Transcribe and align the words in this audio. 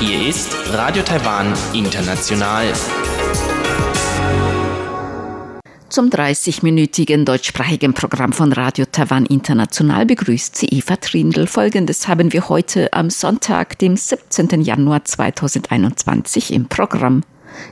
Hier 0.00 0.26
ist 0.26 0.56
Radio 0.72 1.02
Taiwan 1.02 1.52
International. 1.74 2.72
Zum 5.90 6.08
30-minütigen 6.08 7.26
deutschsprachigen 7.26 7.92
Programm 7.92 8.32
von 8.32 8.54
Radio 8.54 8.86
Taiwan 8.90 9.26
International 9.26 10.06
begrüßt 10.06 10.56
sie 10.56 10.68
Eva 10.68 10.96
Trindl. 10.96 11.46
Folgendes 11.46 12.08
haben 12.08 12.32
wir 12.32 12.48
heute 12.48 12.90
am 12.94 13.10
Sonntag, 13.10 13.78
dem 13.78 13.96
17. 13.98 14.62
Januar 14.62 15.04
2021 15.04 16.54
im 16.54 16.68
Programm. 16.68 17.22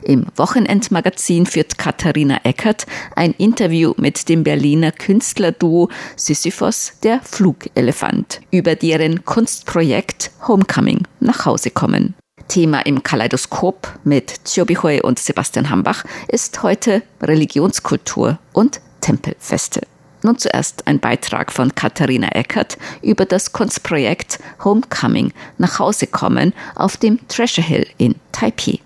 Im 0.03 0.25
Wochenendmagazin 0.35 1.45
führt 1.45 1.77
Katharina 1.77 2.39
Eckert 2.43 2.85
ein 3.15 3.31
Interview 3.33 3.93
mit 3.97 4.29
dem 4.29 4.43
Berliner 4.43 4.91
Künstlerduo 4.91 5.89
Sisyphos, 6.15 6.93
der 7.03 7.21
Flugelefant, 7.21 8.41
über 8.51 8.75
deren 8.75 9.25
Kunstprojekt 9.25 10.31
Homecoming 10.47 11.07
nach 11.19 11.45
Hause 11.45 11.71
kommen. 11.71 12.15
Thema 12.47 12.81
im 12.81 13.01
Kaleidoskop 13.01 13.97
mit 14.03 14.43
Chiobihui 14.43 15.01
und 15.01 15.19
Sebastian 15.19 15.69
Hambach 15.69 16.03
ist 16.27 16.63
heute 16.63 17.01
Religionskultur 17.21 18.39
und 18.51 18.81
Tempelfeste. 18.99 19.81
Nun 20.23 20.37
zuerst 20.37 20.87
ein 20.87 20.99
Beitrag 20.99 21.51
von 21.51 21.73
Katharina 21.73 22.27
Eckert 22.33 22.77
über 23.01 23.25
das 23.25 23.53
Kunstprojekt 23.53 24.39
Homecoming 24.63 25.33
nach 25.57 25.79
Hause 25.79 26.07
kommen 26.07 26.53
auf 26.75 26.97
dem 26.97 27.25
Treasure 27.27 27.65
Hill 27.65 27.87
in 27.97 28.15
Taipei. 28.31 28.79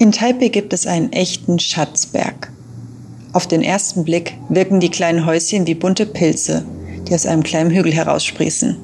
In 0.00 0.12
Taipei 0.12 0.46
gibt 0.46 0.72
es 0.72 0.86
einen 0.86 1.12
echten 1.12 1.58
Schatzberg. 1.58 2.52
Auf 3.32 3.48
den 3.48 3.62
ersten 3.62 4.04
Blick 4.04 4.34
wirken 4.48 4.78
die 4.78 4.90
kleinen 4.90 5.26
Häuschen 5.26 5.66
wie 5.66 5.74
bunte 5.74 6.06
Pilze, 6.06 6.64
die 7.08 7.14
aus 7.14 7.26
einem 7.26 7.42
kleinen 7.42 7.72
Hügel 7.72 7.92
heraussprießen. 7.92 8.76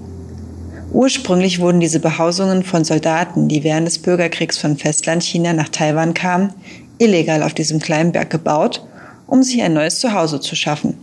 Ursprünglich 0.93 1.61
wurden 1.61 1.79
diese 1.79 2.01
Behausungen 2.01 2.65
von 2.65 2.85
Soldaten, 2.85 3.47
die 3.47 3.63
während 3.63 3.87
des 3.87 4.01
Bürgerkriegs 4.01 4.59
von 4.59 4.77
Festlandchina 4.77 5.53
nach 5.53 5.69
Taiwan 5.69 6.15
kamen, 6.15 6.53
illegal 6.99 7.45
auf 7.45 7.55
diesem 7.55 7.79
kleinen 7.79 8.11
Berg 8.11 8.31
gebaut, 8.31 8.85
um 9.29 9.45
sich 9.45 9.63
ein 9.63 9.73
neues 9.73 10.01
Zuhause 10.01 10.41
zu 10.41 10.57
schaffen. 10.57 10.99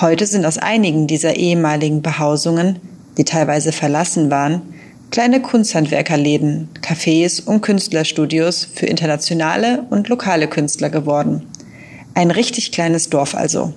Heute 0.00 0.24
sind 0.24 0.46
aus 0.46 0.56
einigen 0.56 1.06
dieser 1.06 1.36
ehemaligen 1.36 2.00
Behausungen, 2.00 2.78
die 3.18 3.24
teilweise 3.24 3.72
verlassen 3.72 4.30
waren, 4.30 4.62
Kleine 5.10 5.42
Kunsthandwerkerläden, 5.42 6.68
Cafés 6.82 7.44
und 7.44 7.62
Künstlerstudios 7.62 8.64
für 8.64 8.86
internationale 8.86 9.84
und 9.90 10.08
lokale 10.08 10.46
Künstler 10.46 10.88
geworden. 10.88 11.48
Ein 12.14 12.30
richtig 12.30 12.70
kleines 12.70 13.10
Dorf 13.10 13.34
also. 13.34 13.74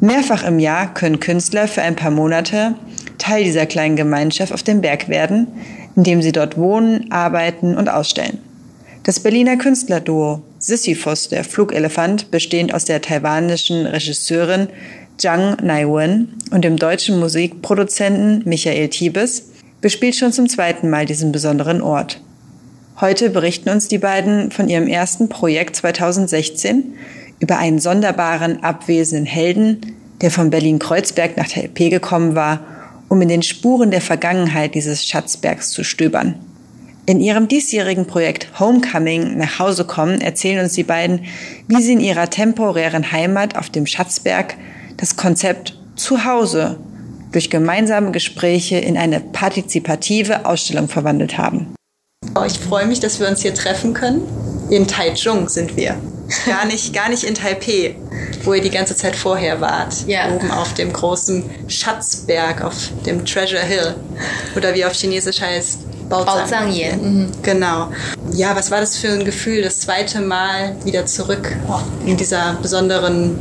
Mehrfach 0.00 0.46
im 0.46 0.58
Jahr 0.58 0.92
können 0.92 1.20
Künstler 1.20 1.66
für 1.66 1.80
ein 1.80 1.96
paar 1.96 2.10
Monate 2.10 2.74
Teil 3.16 3.44
dieser 3.44 3.64
kleinen 3.64 3.96
Gemeinschaft 3.96 4.52
auf 4.52 4.62
dem 4.62 4.82
Berg 4.82 5.08
werden, 5.08 5.48
indem 5.96 6.20
sie 6.20 6.32
dort 6.32 6.58
wohnen, 6.58 7.10
arbeiten 7.10 7.74
und 7.74 7.88
ausstellen. 7.88 8.38
Das 9.04 9.20
Berliner 9.20 9.56
Künstlerduo 9.56 10.42
Sisyphus, 10.58 11.30
der 11.30 11.44
Flugelefant, 11.44 12.30
bestehend 12.30 12.74
aus 12.74 12.84
der 12.84 13.00
taiwanischen 13.00 13.86
Regisseurin 13.86 14.68
Zhang 15.16 15.56
Naiwen 15.62 16.34
und 16.50 16.62
dem 16.62 16.76
deutschen 16.76 17.18
Musikproduzenten 17.18 18.42
Michael 18.44 18.88
Tibes, 18.90 19.44
bespielt 19.86 20.16
schon 20.16 20.32
zum 20.32 20.48
zweiten 20.48 20.90
Mal 20.90 21.06
diesen 21.06 21.30
besonderen 21.30 21.80
Ort. 21.80 22.20
Heute 23.00 23.30
berichten 23.30 23.68
uns 23.68 23.86
die 23.86 23.98
beiden 23.98 24.50
von 24.50 24.68
ihrem 24.68 24.88
ersten 24.88 25.28
Projekt 25.28 25.76
2016 25.76 26.94
über 27.38 27.58
einen 27.58 27.78
sonderbaren, 27.78 28.64
abwesenden 28.64 29.26
Helden, 29.26 29.94
der 30.22 30.32
von 30.32 30.50
Berlin-Kreuzberg 30.50 31.36
nach 31.36 31.46
Taipei 31.46 31.88
gekommen 31.88 32.34
war, 32.34 32.66
um 33.08 33.22
in 33.22 33.28
den 33.28 33.44
Spuren 33.44 33.92
der 33.92 34.00
Vergangenheit 34.00 34.74
dieses 34.74 35.06
Schatzbergs 35.06 35.70
zu 35.70 35.84
stöbern. 35.84 36.34
In 37.06 37.20
ihrem 37.20 37.46
diesjährigen 37.46 38.08
Projekt 38.08 38.58
Homecoming 38.58 39.38
nach 39.38 39.60
Hause 39.60 39.84
kommen 39.84 40.20
erzählen 40.20 40.64
uns 40.64 40.72
die 40.72 40.82
beiden, 40.82 41.26
wie 41.68 41.80
sie 41.80 41.92
in 41.92 42.00
ihrer 42.00 42.28
temporären 42.28 43.12
Heimat 43.12 43.56
auf 43.56 43.70
dem 43.70 43.86
Schatzberg 43.86 44.56
das 44.96 45.16
Konzept 45.16 45.78
Zuhause 45.94 46.76
durch 47.32 47.50
gemeinsame 47.50 48.12
Gespräche 48.12 48.76
in 48.76 48.96
eine 48.96 49.20
partizipative 49.20 50.46
Ausstellung 50.46 50.88
verwandelt 50.88 51.38
haben. 51.38 51.74
Ich 52.46 52.58
freue 52.58 52.86
mich, 52.86 53.00
dass 53.00 53.20
wir 53.20 53.28
uns 53.28 53.42
hier 53.42 53.54
treffen 53.54 53.94
können. 53.94 54.22
In 54.70 54.86
Taichung 54.88 55.48
sind 55.48 55.76
wir. 55.76 55.96
Gar 56.46 56.64
nicht, 56.66 56.92
gar 56.92 57.08
nicht 57.08 57.24
in 57.24 57.34
Taipei, 57.34 57.96
wo 58.42 58.54
ihr 58.54 58.62
die 58.62 58.70
ganze 58.70 58.96
Zeit 58.96 59.16
vorher 59.16 59.60
wart. 59.60 60.06
Ja. 60.06 60.32
Oben 60.32 60.50
auf 60.50 60.74
dem 60.74 60.92
großen 60.92 61.44
Schatzberg, 61.68 62.62
auf 62.62 62.74
dem 63.04 63.24
Treasure 63.24 63.62
Hill. 63.62 63.94
Oder 64.56 64.74
wie 64.74 64.84
auf 64.84 64.92
Chinesisch 64.92 65.40
heißt. 65.40 65.80
Baozang. 66.08 66.68
Mhm. 66.68 67.32
Genau. 67.42 67.90
Ja, 68.32 68.54
was 68.54 68.70
war 68.70 68.80
das 68.80 68.96
für 68.96 69.08
ein 69.08 69.24
Gefühl, 69.24 69.62
das 69.62 69.80
zweite 69.80 70.20
Mal 70.20 70.76
wieder 70.84 71.04
zurück 71.06 71.56
in 72.04 72.16
dieser 72.16 72.54
besonderen 72.62 73.36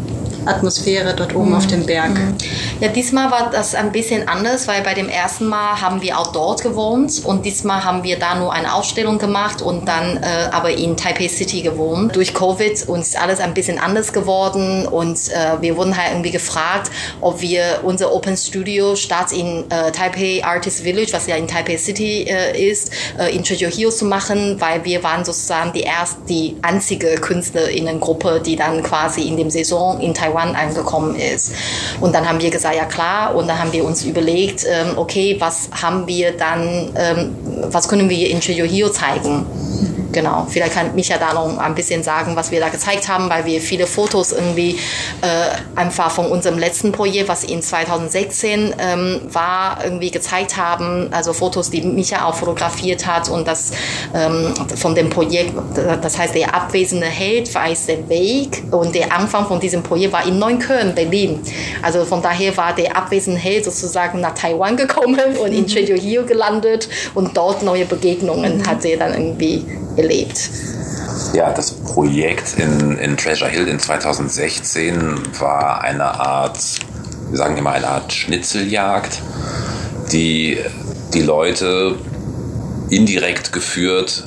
Atmosphäre 0.45 1.13
dort 1.15 1.35
oben 1.35 1.49
mhm. 1.49 1.55
auf 1.55 1.67
dem 1.67 1.85
Berg. 1.85 2.13
Mhm. 2.13 2.35
Ja, 2.79 2.89
diesmal 2.89 3.31
war 3.31 3.49
das 3.51 3.75
ein 3.75 3.91
bisschen 3.91 4.27
anders, 4.27 4.67
weil 4.67 4.81
bei 4.81 4.93
dem 4.93 5.09
ersten 5.09 5.45
Mal 5.47 5.81
haben 5.81 6.01
wir 6.01 6.19
auch 6.19 6.31
dort 6.31 6.61
gewohnt 6.61 7.23
und 7.23 7.45
diesmal 7.45 7.83
haben 7.83 8.03
wir 8.03 8.19
da 8.19 8.35
nur 8.35 8.53
eine 8.53 8.73
Ausstellung 8.73 9.17
gemacht 9.17 9.61
und 9.61 9.87
dann 9.87 10.17
äh, 10.17 10.49
aber 10.51 10.71
in 10.71 10.97
Taipei 10.97 11.27
City 11.27 11.61
gewohnt. 11.61 12.15
Durch 12.15 12.33
Covid 12.33 12.87
uns 12.87 13.15
alles 13.15 13.39
ein 13.39 13.53
bisschen 13.53 13.79
anders 13.79 14.13
geworden 14.13 14.87
und 14.87 15.17
äh, 15.29 15.61
wir 15.61 15.77
wurden 15.77 15.97
halt 15.97 16.11
irgendwie 16.11 16.31
gefragt, 16.31 16.91
ob 17.21 17.41
wir 17.41 17.81
unser 17.83 18.13
Open 18.13 18.37
Studio 18.37 18.95
statt 18.95 19.31
in 19.31 19.65
äh, 19.69 19.91
Taipei 19.91 20.43
Artist 20.43 20.81
Village, 20.81 21.11
was 21.13 21.27
ja 21.27 21.35
in 21.35 21.47
Taipei 21.47 21.77
City 21.77 22.23
äh, 22.23 22.69
ist, 22.69 22.91
äh, 23.17 23.35
in 23.35 23.43
Treasure 23.43 23.89
zu 23.89 24.05
machen, 24.05 24.59
weil 24.59 24.83
wir 24.85 25.03
waren 25.03 25.25
sozusagen 25.25 25.73
die 25.73 25.81
erste, 25.81 26.17
die 26.29 26.57
einzige 26.61 27.15
Künstlerinnengruppe, 27.15 28.41
die 28.45 28.55
dann 28.55 28.83
quasi 28.83 29.27
in 29.27 29.37
dem 29.37 29.49
Saison 29.49 29.99
in 29.99 30.13
Taiwan 30.13 30.34
Taiwan 30.35 30.55
angekommen 30.55 31.15
ist. 31.15 31.53
Und 32.01 32.13
dann 32.13 32.27
haben 32.27 32.41
wir 32.41 32.49
gesagt, 32.49 32.75
ja 32.75 32.85
klar, 32.85 33.35
und 33.35 33.47
dann 33.47 33.59
haben 33.59 33.71
wir 33.71 33.85
uns 33.85 34.03
überlegt, 34.03 34.65
ähm, 34.67 34.97
okay, 34.97 35.37
was 35.39 35.69
haben 35.81 36.07
wir 36.07 36.31
dann, 36.37 36.91
ähm, 36.95 37.35
was 37.71 37.87
können 37.87 38.09
wir 38.09 38.29
in 38.29 38.39
Chiyohio 38.39 38.89
zeigen? 38.89 39.45
Genau, 40.15 40.47
vielleicht 40.49 40.73
kann 40.73 40.95
Micha 40.95 41.17
da 41.17 41.33
noch 41.33 41.57
ein 41.57 41.75
bisschen 41.75 42.01
sagen, 42.01 42.37
was 42.37 42.49
wir 42.49 42.61
da 42.61 42.69
gezeigt 42.69 43.09
haben, 43.09 43.29
weil 43.29 43.43
wir 43.43 43.59
viele 43.59 43.85
Fotos 43.85 44.31
irgendwie 44.31 44.79
äh, 45.21 45.77
einfach 45.77 46.09
von 46.09 46.27
unserem 46.27 46.57
letzten 46.57 46.93
Projekt, 46.93 47.27
was 47.27 47.43
in 47.43 47.61
2016 47.61 48.75
ähm, 48.79 49.19
war, 49.25 49.83
irgendwie 49.83 50.11
gezeigt 50.11 50.55
haben. 50.55 51.09
Also 51.11 51.33
Fotos, 51.33 51.69
die 51.69 51.81
Micha 51.81 52.23
auch 52.23 52.35
fotografiert 52.35 53.05
hat 53.05 53.27
und 53.27 53.45
das 53.45 53.73
ähm, 54.13 54.53
von 54.77 54.95
dem 54.95 55.09
Projekt, 55.09 55.51
das 56.01 56.17
heißt 56.17 56.33
der 56.33 56.55
abwesende 56.55 57.07
Held 57.07 57.53
weiß 57.53 57.87
den 57.87 58.07
Weg 58.07 58.63
und 58.71 58.95
der 58.95 59.11
Anfang 59.11 59.45
von 59.45 59.59
diesem 59.59 59.83
Projekt 59.83 60.13
war 60.13 60.25
in 60.25 60.39
Neukölln, 60.39 60.95
Berlin. 60.95 61.41
Also 61.85 62.03
von 62.03 62.19
daher 62.19 62.57
war 62.57 62.73
der 62.73 62.97
abwesende 62.97 63.39
Held 63.39 63.63
sozusagen 63.63 64.19
nach 64.19 64.33
Taiwan 64.33 64.75
gekommen 64.75 65.37
und 65.39 65.51
in 65.51 65.67
Cheju 65.67 66.23
mhm. 66.23 66.25
gelandet 66.25 66.89
und 67.13 67.37
dort 67.37 67.61
neue 67.61 67.85
Begegnungen 67.85 68.57
mhm. 68.57 68.65
hat 68.65 68.83
er 68.85 68.97
dann 68.97 69.13
irgendwie 69.13 69.63
erlebt? 69.95 70.49
Ja, 71.33 71.53
das 71.53 71.71
Projekt 71.71 72.57
in, 72.57 72.97
in 72.97 73.15
Treasure 73.17 73.51
Hill 73.51 73.67
in 73.67 73.77
2016 73.77 75.13
war 75.39 75.83
eine 75.83 76.05
Art, 76.05 76.57
wir 77.29 77.37
sagen 77.37 77.55
immer 77.55 77.73
eine 77.73 77.87
Art 77.87 78.11
Schnitzeljagd, 78.11 79.21
die 80.11 80.57
die 81.13 81.21
Leute 81.21 81.93
indirekt 82.89 83.53
geführt 83.53 84.23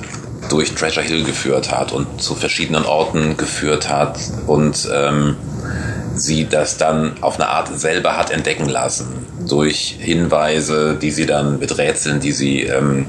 durch 0.47 0.73
Treasure 0.75 1.05
Hill 1.05 1.25
geführt 1.25 1.71
hat 1.71 1.91
und 1.91 2.21
zu 2.21 2.35
verschiedenen 2.35 2.85
Orten 2.85 3.35
geführt 3.35 3.89
hat 3.89 4.17
und 4.47 4.89
ähm, 4.95 5.35
sie 6.19 6.45
das 6.45 6.77
dann 6.77 7.13
auf 7.21 7.35
eine 7.35 7.49
Art 7.49 7.79
selber 7.79 8.17
hat 8.17 8.31
entdecken 8.31 8.69
lassen 8.69 9.07
durch 9.47 9.97
Hinweise, 9.99 10.97
die 11.01 11.11
sie 11.11 11.25
dann 11.25 11.59
mit 11.59 11.77
Rätseln, 11.77 12.19
die 12.19 12.31
sie 12.31 12.63
ähm, 12.63 13.05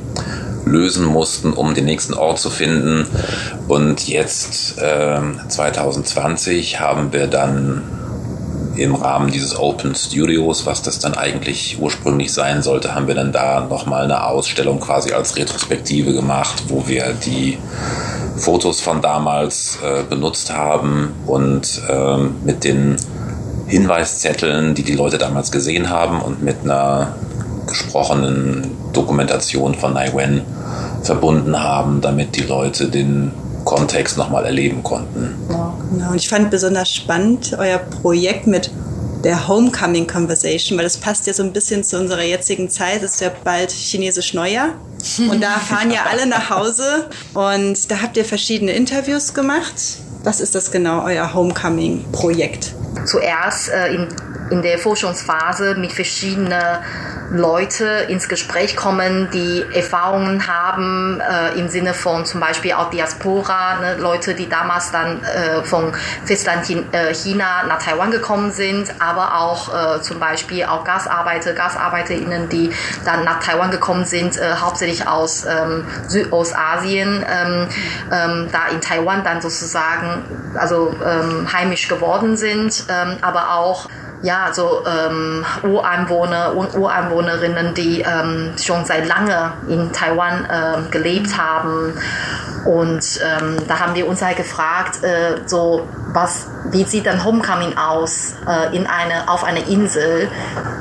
lösen 0.64 1.04
mussten, 1.04 1.52
um 1.52 1.74
den 1.74 1.84
nächsten 1.84 2.14
Ort 2.14 2.38
zu 2.38 2.50
finden. 2.50 3.06
Und 3.68 4.08
jetzt 4.08 4.78
äh, 4.78 5.20
2020 5.48 6.80
haben 6.80 7.12
wir 7.12 7.26
dann 7.26 7.82
im 8.76 8.94
Rahmen 8.94 9.30
dieses 9.30 9.58
Open 9.58 9.94
Studios, 9.94 10.66
was 10.66 10.82
das 10.82 10.98
dann 10.98 11.14
eigentlich 11.14 11.78
ursprünglich 11.80 12.32
sein 12.32 12.62
sollte, 12.62 12.94
haben 12.94 13.08
wir 13.08 13.14
dann 13.14 13.32
da 13.32 13.66
nochmal 13.68 14.04
eine 14.04 14.24
Ausstellung 14.26 14.80
quasi 14.80 15.12
als 15.12 15.36
Retrospektive 15.36 16.12
gemacht, 16.12 16.64
wo 16.68 16.86
wir 16.86 17.12
die 17.14 17.58
Fotos 18.36 18.80
von 18.80 19.02
damals 19.02 19.78
äh, 19.82 20.02
benutzt 20.02 20.52
haben 20.52 21.14
und 21.26 21.82
äh, 21.88 22.16
mit 22.44 22.64
den 22.64 22.96
Hinweiszetteln, 23.66 24.74
die 24.74 24.82
die 24.82 24.94
Leute 24.94 25.18
damals 25.18 25.52
gesehen 25.52 25.90
haben 25.90 26.20
und 26.20 26.42
mit 26.42 26.62
einer 26.64 27.14
gesprochenen 27.66 28.70
Dokumentation 28.92 29.74
von 29.74 29.94
Naiwen 29.94 30.42
verbunden 31.02 31.62
haben, 31.62 32.00
damit 32.00 32.36
die 32.36 32.42
Leute 32.42 32.88
den 32.88 33.32
Kontext 33.64 34.16
nochmal 34.18 34.44
erleben 34.44 34.82
konnten. 34.82 35.34
Genau. 35.90 36.10
Und 36.10 36.16
ich 36.16 36.28
fand 36.28 36.50
besonders 36.50 36.92
spannend 36.92 37.56
euer 37.58 37.78
Projekt 37.78 38.46
mit 38.46 38.70
der 39.24 39.48
Homecoming 39.48 40.06
Conversation, 40.06 40.78
weil 40.78 40.84
das 40.84 40.96
passt 40.96 41.26
ja 41.26 41.34
so 41.34 41.42
ein 41.42 41.52
bisschen 41.52 41.84
zu 41.84 41.98
unserer 41.98 42.22
jetzigen 42.22 42.70
Zeit. 42.70 43.02
Es 43.02 43.14
ist 43.14 43.20
ja 43.20 43.30
bald 43.44 43.70
chinesisch 43.70 44.34
Neujahr. 44.34 44.70
Und 45.18 45.42
da 45.42 45.58
fahren 45.58 45.90
ja 45.90 46.06
alle 46.10 46.26
nach 46.26 46.50
Hause. 46.50 47.08
Und 47.34 47.90
da 47.90 48.02
habt 48.02 48.16
ihr 48.16 48.24
verschiedene 48.24 48.72
Interviews 48.72 49.34
gemacht. 49.34 49.74
Was 50.22 50.40
ist 50.40 50.54
das 50.54 50.70
genau, 50.70 51.04
euer 51.04 51.32
Homecoming-Projekt? 51.32 52.74
Zuerst 53.06 53.70
äh, 53.70 53.94
in, 53.94 54.08
in 54.50 54.62
der 54.62 54.78
Forschungsphase 54.78 55.74
mit 55.76 55.92
verschiedenen 55.92 56.52
Leute 57.30 58.06
ins 58.08 58.28
Gespräch 58.28 58.76
kommen, 58.76 59.28
die 59.32 59.64
Erfahrungen 59.72 60.48
haben 60.48 61.20
äh, 61.20 61.58
im 61.58 61.68
Sinne 61.68 61.94
von 61.94 62.24
zum 62.26 62.40
Beispiel 62.40 62.72
auch 62.72 62.90
Diaspora, 62.90 63.80
ne, 63.80 63.96
Leute, 63.98 64.34
die 64.34 64.48
damals 64.48 64.90
dann 64.90 65.22
äh, 65.22 65.62
von 65.62 65.92
Festland 66.24 66.68
äh, 66.68 67.14
China 67.14 67.64
nach 67.68 67.80
Taiwan 67.80 68.10
gekommen 68.10 68.50
sind, 68.50 68.92
aber 68.98 69.40
auch 69.40 69.68
äh, 69.72 70.02
zum 70.02 70.18
Beispiel 70.18 70.64
auch 70.64 70.82
Gasarbeiter, 70.82 71.52
GasarbeiterInnen, 71.52 72.48
die 72.48 72.72
dann 73.04 73.24
nach 73.24 73.38
Taiwan 73.40 73.70
gekommen 73.70 74.04
sind, 74.04 74.36
äh, 74.36 74.54
hauptsächlich 74.56 75.06
aus 75.06 75.44
ähm, 75.44 75.86
Südostasien, 76.08 77.24
ähm, 77.30 77.68
ähm, 78.12 78.48
da 78.50 78.66
in 78.72 78.80
Taiwan 78.80 79.22
dann 79.22 79.40
sozusagen 79.40 80.24
also 80.56 80.94
ähm, 81.04 81.52
heimisch 81.52 81.86
geworden 81.86 82.36
sind, 82.36 82.84
ähm, 82.88 83.18
aber 83.20 83.54
auch 83.54 83.88
ja, 84.22 84.52
so 84.52 84.84
ähm, 84.86 85.44
Ureinwohner 85.62 86.54
und 86.54 86.74
Ureinwohnerinnen, 86.74 87.74
die 87.74 88.02
ähm, 88.02 88.52
schon 88.62 88.84
seit 88.84 89.06
lange 89.06 89.52
in 89.68 89.92
Taiwan 89.92 90.44
äh, 90.44 90.90
gelebt 90.90 91.36
haben. 91.38 91.94
Und 92.64 93.20
ähm, 93.24 93.56
da 93.66 93.80
haben 93.80 93.94
wir 93.94 94.06
uns 94.06 94.20
halt 94.20 94.36
gefragt, 94.36 95.02
äh, 95.02 95.38
so 95.46 95.88
was, 96.12 96.48
wie 96.70 96.84
sieht 96.84 97.06
dann 97.06 97.24
Homecoming 97.24 97.78
aus 97.78 98.34
äh, 98.46 98.76
in 98.76 98.86
eine, 98.86 99.28
auf 99.28 99.44
einer 99.44 99.66
Insel, 99.66 100.28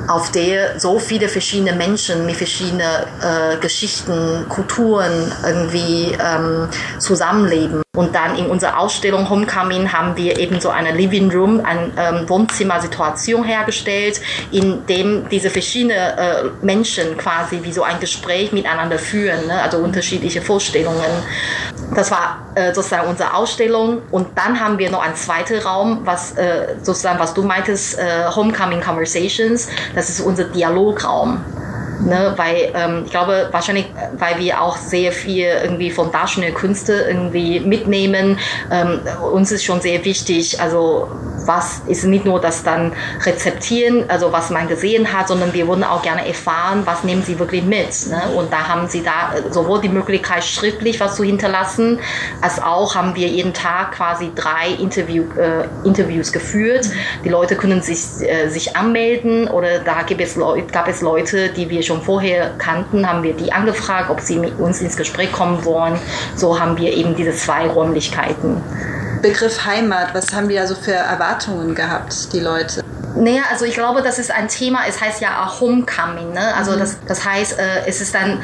auf 0.10 0.32
der 0.32 0.80
so 0.80 0.98
viele 0.98 1.30
verschiedene 1.30 1.74
Menschen 1.74 2.26
mit 2.26 2.36
verschiedenen 2.36 2.82
äh, 3.22 3.58
Geschichten, 3.62 4.46
Kulturen 4.50 5.32
irgendwie 5.46 6.18
ähm, 6.20 6.68
zusammenleben. 6.98 7.84
Und 7.96 8.16
dann 8.16 8.36
in 8.36 8.48
unserer 8.48 8.80
Ausstellung 8.80 9.30
Homecoming 9.30 9.94
haben 9.94 10.18
wir 10.18 10.40
eben 10.40 10.60
so 10.60 10.70
eine 10.70 10.94
Living 10.94 11.32
Room, 11.32 11.64
eine 11.64 11.92
ähm, 11.98 12.30
Wohnzimmersituation 12.30 13.44
hergestellt, 13.44 14.20
in 14.52 14.86
dem 14.88 15.30
diese 15.30 15.52
verschiedenen 15.52 15.98
äh, 15.98 16.44
Menschen 16.64 17.16
quasi 17.18 17.60
wie 17.62 17.72
so 17.72 17.84
ein 17.84 18.00
Gespräch 18.00 18.52
miteinander 18.52 18.98
führen, 18.98 19.46
ne? 19.48 19.62
also 19.62 19.78
unterschiedliche 19.78 20.42
Vorstellungen. 20.42 21.12
Das 21.96 22.10
war 22.10 22.49
äh, 22.60 22.74
sozusagen 22.74 23.08
unsere 23.08 23.34
Ausstellung. 23.34 24.02
Und 24.12 24.28
dann 24.36 24.60
haben 24.60 24.78
wir 24.78 24.92
noch 24.92 25.02
einen 25.02 25.16
zweiten 25.16 25.60
Raum, 25.60 26.02
was 26.04 26.34
äh, 26.34 26.76
sozusagen, 26.82 27.18
was 27.20 27.34
du 27.34 27.44
meintest, 27.44 27.98
äh, 27.98 28.26
Homecoming 28.36 28.82
Conversations. 28.82 29.70
Das 29.96 30.10
ist 30.10 30.20
unser 30.20 30.44
Dialograum. 30.46 31.44
Ne, 32.02 32.34
weil 32.38 32.72
ähm, 32.76 33.04
ich 33.06 33.12
glaube 33.12 33.50
wahrscheinlich, 33.52 33.86
weil 34.14 34.40
wir 34.40 34.62
auch 34.62 34.78
sehr 34.78 35.12
viel 35.12 35.48
irgendwie 35.64 35.92
von 35.92 36.14
darstellenden 36.14 36.58
Künste 36.58 36.94
irgendwie 36.94 37.60
mitnehmen, 37.60 38.40
ähm, 38.72 39.02
uns 39.34 39.52
ist 39.52 39.66
schon 39.66 39.82
sehr 39.82 40.06
wichtig, 40.06 40.62
also 40.62 41.10
was 41.46 41.82
ist 41.88 42.06
nicht 42.06 42.26
nur 42.26 42.40
das 42.40 42.64
dann 42.64 42.94
rezeptieren, 43.24 44.06
also 44.08 44.32
was 44.32 44.50
man 44.50 44.68
gesehen 44.68 45.12
hat, 45.12 45.28
sondern 45.28 45.54
wir 45.54 45.68
würden 45.68 45.84
auch 45.84 46.02
gerne 46.02 46.28
erfahren, 46.28 46.82
was 46.86 47.04
nehmen 47.04 47.24
sie 47.24 47.38
wirklich 47.40 47.64
mit. 47.64 48.08
Ne? 48.10 48.22
Und 48.36 48.52
da 48.52 48.68
haben 48.68 48.88
sie 48.88 49.04
da 49.04 49.34
sowohl 49.52 49.82
die 49.82 49.90
Möglichkeit, 49.90 50.44
schriftlich 50.44 51.00
was 51.00 51.16
zu 51.16 51.24
hinterlassen, 51.24 52.00
als 52.42 52.62
auch 52.62 52.96
haben 52.96 53.16
wir 53.16 53.28
jeden 53.28 53.54
Tag 53.54 53.94
quasi 53.94 54.32
drei 54.36 54.70
Interview, 54.80 55.24
äh, 55.38 55.66
Interviews 55.88 56.32
geführt. 56.32 56.90
Die 57.24 57.30
Leute 57.30 57.56
können 57.56 57.82
sich, 57.82 58.00
äh, 58.22 58.50
sich 58.50 58.76
anmelden 58.76 59.48
oder 59.48 59.80
da 59.80 60.04
gibt 60.04 60.22
es 60.22 60.38
gab 60.72 60.88
es 60.88 61.02
Leute, 61.02 61.50
die 61.50 61.70
wir 61.70 61.84
schon 61.84 62.02
vorher 62.02 62.52
kannten, 62.58 63.08
haben 63.08 63.24
wir 63.24 63.34
die 63.34 63.52
angefragt, 63.52 64.10
ob 64.10 64.20
sie 64.22 64.38
mit 64.38 64.60
uns 64.60 64.82
ins 64.82 64.98
Gespräch 64.98 65.32
kommen 65.32 65.64
wollen. 65.66 66.00
So 66.36 66.60
haben 66.60 66.78
wir 66.78 66.94
eben 66.94 67.16
diese 67.16 67.34
zwei 67.34 67.68
Räumlichkeiten. 67.68 68.62
Begriff 69.22 69.66
Heimat, 69.66 70.14
was 70.14 70.34
haben 70.34 70.50
die 70.50 70.56
da 70.56 70.68
so 70.68 70.76
für 70.76 70.94
Erwartungen 70.94 71.76
gehabt, 71.76 72.34
die 72.34 72.40
Leute? 72.40 72.84
Naja, 73.16 73.44
also 73.52 73.66
ich 73.66 73.74
glaube, 73.74 74.02
das 74.02 74.20
ist 74.20 74.32
ein 74.32 74.48
Thema, 74.48 74.82
es 74.88 75.02
heißt 75.02 75.22
ja 75.22 75.44
auch 75.46 75.60
Homecoming, 75.60 76.32
ne? 76.32 76.54
Also 76.56 76.72
mhm. 76.72 76.80
das, 76.80 76.98
das 77.08 77.26
heißt, 77.26 77.60
äh, 77.60 77.86
es 77.86 78.02
ist 78.02 78.14
dann 78.16 78.42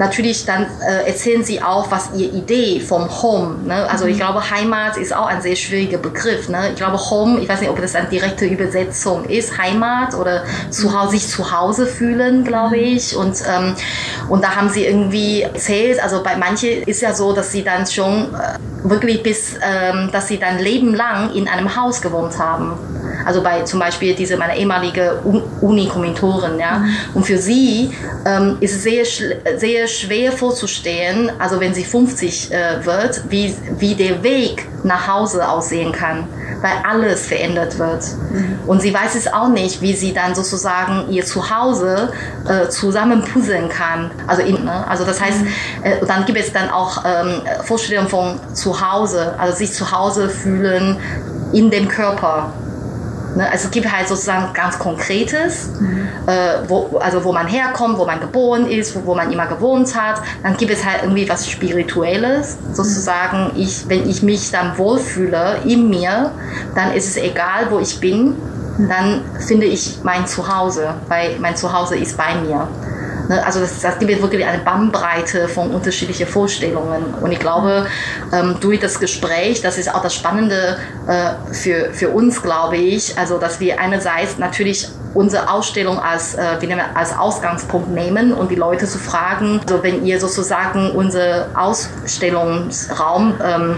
natürlich 0.00 0.46
dann 0.46 0.66
äh, 0.80 1.06
erzählen 1.06 1.44
sie 1.44 1.62
auch, 1.62 1.90
was 1.90 2.08
ihre 2.16 2.34
Idee 2.34 2.80
vom 2.80 3.06
Home, 3.22 3.58
ne? 3.66 3.88
also 3.88 4.06
mhm. 4.06 4.12
ich 4.12 4.16
glaube 4.16 4.50
Heimat 4.50 4.96
ist 4.96 5.14
auch 5.14 5.26
ein 5.26 5.42
sehr 5.42 5.56
schwieriger 5.56 5.98
Begriff. 5.98 6.48
Ne? 6.48 6.70
Ich 6.70 6.76
glaube 6.76 6.98
Home, 6.98 7.38
ich 7.38 7.48
weiß 7.48 7.60
nicht, 7.60 7.68
ob 7.68 7.80
das 7.80 7.94
eine 7.94 8.08
direkte 8.08 8.46
Übersetzung 8.46 9.26
ist, 9.26 9.58
Heimat 9.58 10.14
oder 10.14 10.44
zu 10.70 10.98
Hause, 10.98 11.12
sich 11.12 11.28
zu 11.28 11.52
Hause 11.52 11.86
fühlen, 11.86 12.44
glaube 12.44 12.78
mhm. 12.78 12.82
ich. 12.82 13.14
Und, 13.14 13.36
ähm, 13.46 13.76
und 14.30 14.42
da 14.42 14.56
haben 14.56 14.70
sie 14.70 14.86
irgendwie 14.86 15.42
erzählt, 15.42 16.02
also 16.02 16.22
bei 16.22 16.34
manchen 16.34 16.82
ist 16.84 17.02
ja 17.02 17.12
so, 17.12 17.34
dass 17.34 17.52
sie 17.52 17.62
dann 17.62 17.86
schon 17.86 18.34
äh, 18.34 18.88
wirklich 18.88 19.22
bis, 19.22 19.56
ähm, 19.62 20.08
dass 20.12 20.28
sie 20.28 20.38
dann 20.38 20.58
lebenlang 20.58 21.34
in 21.34 21.46
einem 21.46 21.76
Haus 21.76 22.00
gewohnt 22.00 22.38
haben. 22.38 22.72
Also 23.24 23.42
bei 23.42 23.62
zum 23.62 23.80
Beispiel 23.80 24.14
diese 24.14 24.36
meine 24.36 24.56
ehemalige 24.56 25.22
Uni-Kommilitonin, 25.60 26.58
ja. 26.58 26.78
Mhm. 26.78 26.94
Und 27.14 27.26
für 27.26 27.38
sie 27.38 27.92
ähm, 28.24 28.56
ist 28.60 28.76
es 28.76 28.82
sehr, 28.82 29.04
sehr 29.58 29.86
schwer 29.86 30.32
vorzustellen, 30.32 31.30
also 31.38 31.60
wenn 31.60 31.74
sie 31.74 31.84
50 31.84 32.52
äh, 32.52 32.84
wird, 32.84 33.22
wie, 33.28 33.54
wie 33.78 33.94
der 33.94 34.22
Weg 34.22 34.66
nach 34.82 35.06
Hause 35.06 35.48
aussehen 35.48 35.92
kann, 35.92 36.26
weil 36.62 36.72
alles 36.88 37.26
verändert 37.26 37.78
wird. 37.78 38.04
Mhm. 38.32 38.58
Und 38.66 38.82
sie 38.82 38.92
weiß 38.92 39.14
es 39.14 39.32
auch 39.32 39.48
nicht, 39.48 39.82
wie 39.82 39.94
sie 39.94 40.12
dann 40.12 40.34
sozusagen 40.34 41.10
ihr 41.10 41.24
Zuhause 41.24 42.12
äh, 42.48 42.68
zusammen 42.68 43.24
puzzeln 43.24 43.68
kann. 43.68 44.10
Also, 44.26 44.42
in, 44.42 44.64
ne? 44.64 44.86
also 44.88 45.04
das 45.04 45.20
heißt, 45.20 45.42
mhm. 45.42 45.48
äh, 45.82 46.06
dann 46.06 46.24
gibt 46.24 46.38
es 46.38 46.52
dann 46.52 46.70
auch 46.70 47.04
ähm, 47.04 47.42
Vorstellungen 47.64 48.08
von 48.08 48.40
Zuhause, 48.54 49.34
also 49.38 49.56
sich 49.56 49.72
zu 49.72 49.90
Hause 49.90 50.28
fühlen 50.28 50.98
in 51.52 51.70
dem 51.70 51.88
Körper. 51.88 52.52
Ne? 53.36 53.50
Also 53.50 53.66
es 53.66 53.70
gibt 53.70 53.90
halt 53.90 54.08
sozusagen 54.08 54.52
ganz 54.52 54.78
Konkretes, 54.78 55.68
mhm. 55.80 56.08
äh, 56.26 56.68
wo, 56.68 56.98
also 56.98 57.22
wo 57.24 57.32
man 57.32 57.46
herkommt, 57.46 57.98
wo 57.98 58.04
man 58.04 58.20
geboren 58.20 58.66
ist, 58.66 58.94
wo, 58.96 59.06
wo, 59.06 59.14
man 59.14 59.32
immer 59.32 59.46
gewohnt 59.46 59.94
hat. 59.94 60.20
Dann 60.42 60.56
gibt 60.56 60.72
es 60.72 60.84
halt 60.84 61.02
irgendwie 61.02 61.28
was 61.28 61.48
Spirituelles, 61.48 62.58
sozusagen. 62.72 63.52
Ich, 63.56 63.88
wenn 63.88 64.08
ich 64.08 64.22
mich 64.22 64.50
dann 64.50 64.76
wohlfühle 64.78 65.58
in 65.64 65.88
mir, 65.88 66.30
dann 66.74 66.92
ist 66.92 67.08
es 67.08 67.16
egal, 67.16 67.70
wo 67.70 67.78
ich 67.78 68.00
bin. 68.00 68.36
Dann 68.88 69.22
finde 69.46 69.66
ich 69.66 69.98
mein 70.02 70.26
Zuhause, 70.26 70.94
weil 71.08 71.38
mein 71.38 71.54
Zuhause 71.54 71.96
ist 71.96 72.16
bei 72.16 72.34
mir. 72.36 72.66
Ne? 73.30 73.46
Also 73.46 73.60
das, 73.60 73.80
das 73.80 73.98
gibt 73.98 74.20
wirklich 74.20 74.44
eine 74.44 74.58
Bandbreite 74.62 75.48
von 75.48 75.70
unterschiedlichen 75.70 76.26
Vorstellungen. 76.26 77.14
Und 77.22 77.30
ich 77.30 77.38
glaube, 77.38 77.86
ähm, 78.32 78.56
durch 78.60 78.80
das 78.80 78.98
Gespräch, 78.98 79.62
das 79.62 79.78
ist 79.78 79.94
auch 79.94 80.02
das 80.02 80.14
Spannende 80.14 80.76
äh, 81.06 81.54
für, 81.54 81.92
für 81.92 82.08
uns, 82.10 82.42
glaube 82.42 82.76
ich, 82.76 83.16
also 83.16 83.38
dass 83.38 83.60
wir 83.60 83.80
einerseits 83.80 84.38
natürlich 84.38 84.88
unsere 85.14 85.48
Ausstellung 85.48 86.00
als, 86.00 86.34
äh, 86.34 86.56
als 86.94 87.16
Ausgangspunkt 87.16 87.90
nehmen 87.90 88.32
und 88.32 88.50
die 88.50 88.56
Leute 88.56 88.86
zu 88.86 88.98
fragen, 88.98 89.60
also 89.62 89.82
wenn 89.84 90.04
ihr 90.04 90.18
sozusagen 90.18 90.90
unseren 90.90 91.54
Ausstellungsraum 91.54 93.34
ähm, 93.44 93.76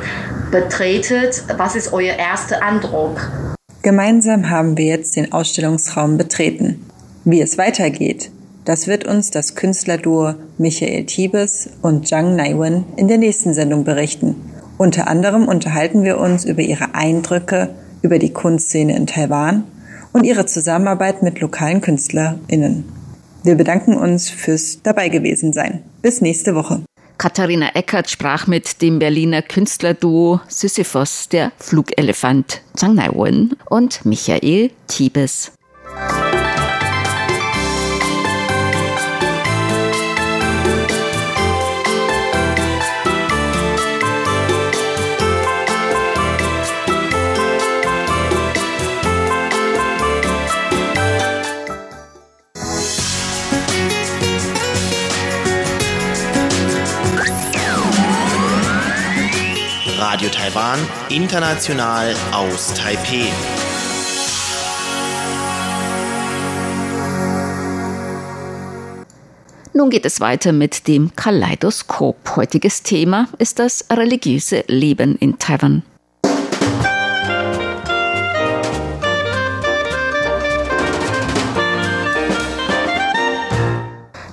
betretet, 0.50 1.44
was 1.58 1.76
ist 1.76 1.92
euer 1.92 2.14
erster 2.14 2.62
Eindruck? 2.62 3.20
Gemeinsam 3.82 4.48
haben 4.48 4.78
wir 4.78 4.86
jetzt 4.86 5.16
den 5.16 5.32
Ausstellungsraum 5.32 6.16
betreten. 6.16 6.86
Wie 7.24 7.40
es 7.40 7.58
weitergeht, 7.58 8.31
das 8.64 8.86
wird 8.86 9.06
uns 9.06 9.30
das 9.30 9.54
Künstlerduo 9.54 10.34
Michael 10.58 11.04
Tiebes 11.06 11.70
und 11.82 12.06
Zhang 12.06 12.36
Naiwen 12.36 12.84
in 12.96 13.08
der 13.08 13.18
nächsten 13.18 13.54
Sendung 13.54 13.84
berichten. 13.84 14.36
Unter 14.78 15.08
anderem 15.08 15.48
unterhalten 15.48 16.04
wir 16.04 16.18
uns 16.18 16.44
über 16.44 16.62
ihre 16.62 16.94
Eindrücke 16.94 17.74
über 18.02 18.18
die 18.18 18.32
Kunstszene 18.32 18.96
in 18.96 19.06
Taiwan 19.06 19.64
und 20.12 20.24
ihre 20.24 20.46
Zusammenarbeit 20.46 21.22
mit 21.22 21.40
lokalen 21.40 21.80
KünstlerInnen. 21.80 22.84
Wir 23.44 23.54
bedanken 23.54 23.96
uns 23.96 24.30
fürs 24.30 24.80
dabei 24.82 25.08
gewesen 25.08 25.52
sein. 25.52 25.82
Bis 26.02 26.20
nächste 26.20 26.54
Woche. 26.54 26.82
Katharina 27.18 27.70
Eckert 27.74 28.10
sprach 28.10 28.46
mit 28.46 28.82
dem 28.82 28.98
Berliner 28.98 29.42
Künstlerduo 29.42 30.40
Sisyphos, 30.48 31.28
der 31.28 31.52
Flugelefant 31.58 32.62
Zhang 32.74 32.96
Naiwen 32.96 33.54
und 33.68 34.04
Michael 34.04 34.70
Tiebes. 34.88 35.52
Radio 60.22 60.38
Taiwan, 60.38 60.78
international 61.08 62.14
aus 62.30 62.72
Taipei. 62.74 63.26
Nun 69.74 69.90
geht 69.90 70.06
es 70.06 70.20
weiter 70.20 70.52
mit 70.52 70.86
dem 70.86 71.16
Kaleidoskop. 71.16 72.36
Heutiges 72.36 72.84
Thema 72.84 73.26
ist 73.38 73.58
das 73.58 73.86
religiöse 73.90 74.62
Leben 74.68 75.16
in 75.16 75.40
Taiwan. 75.40 75.82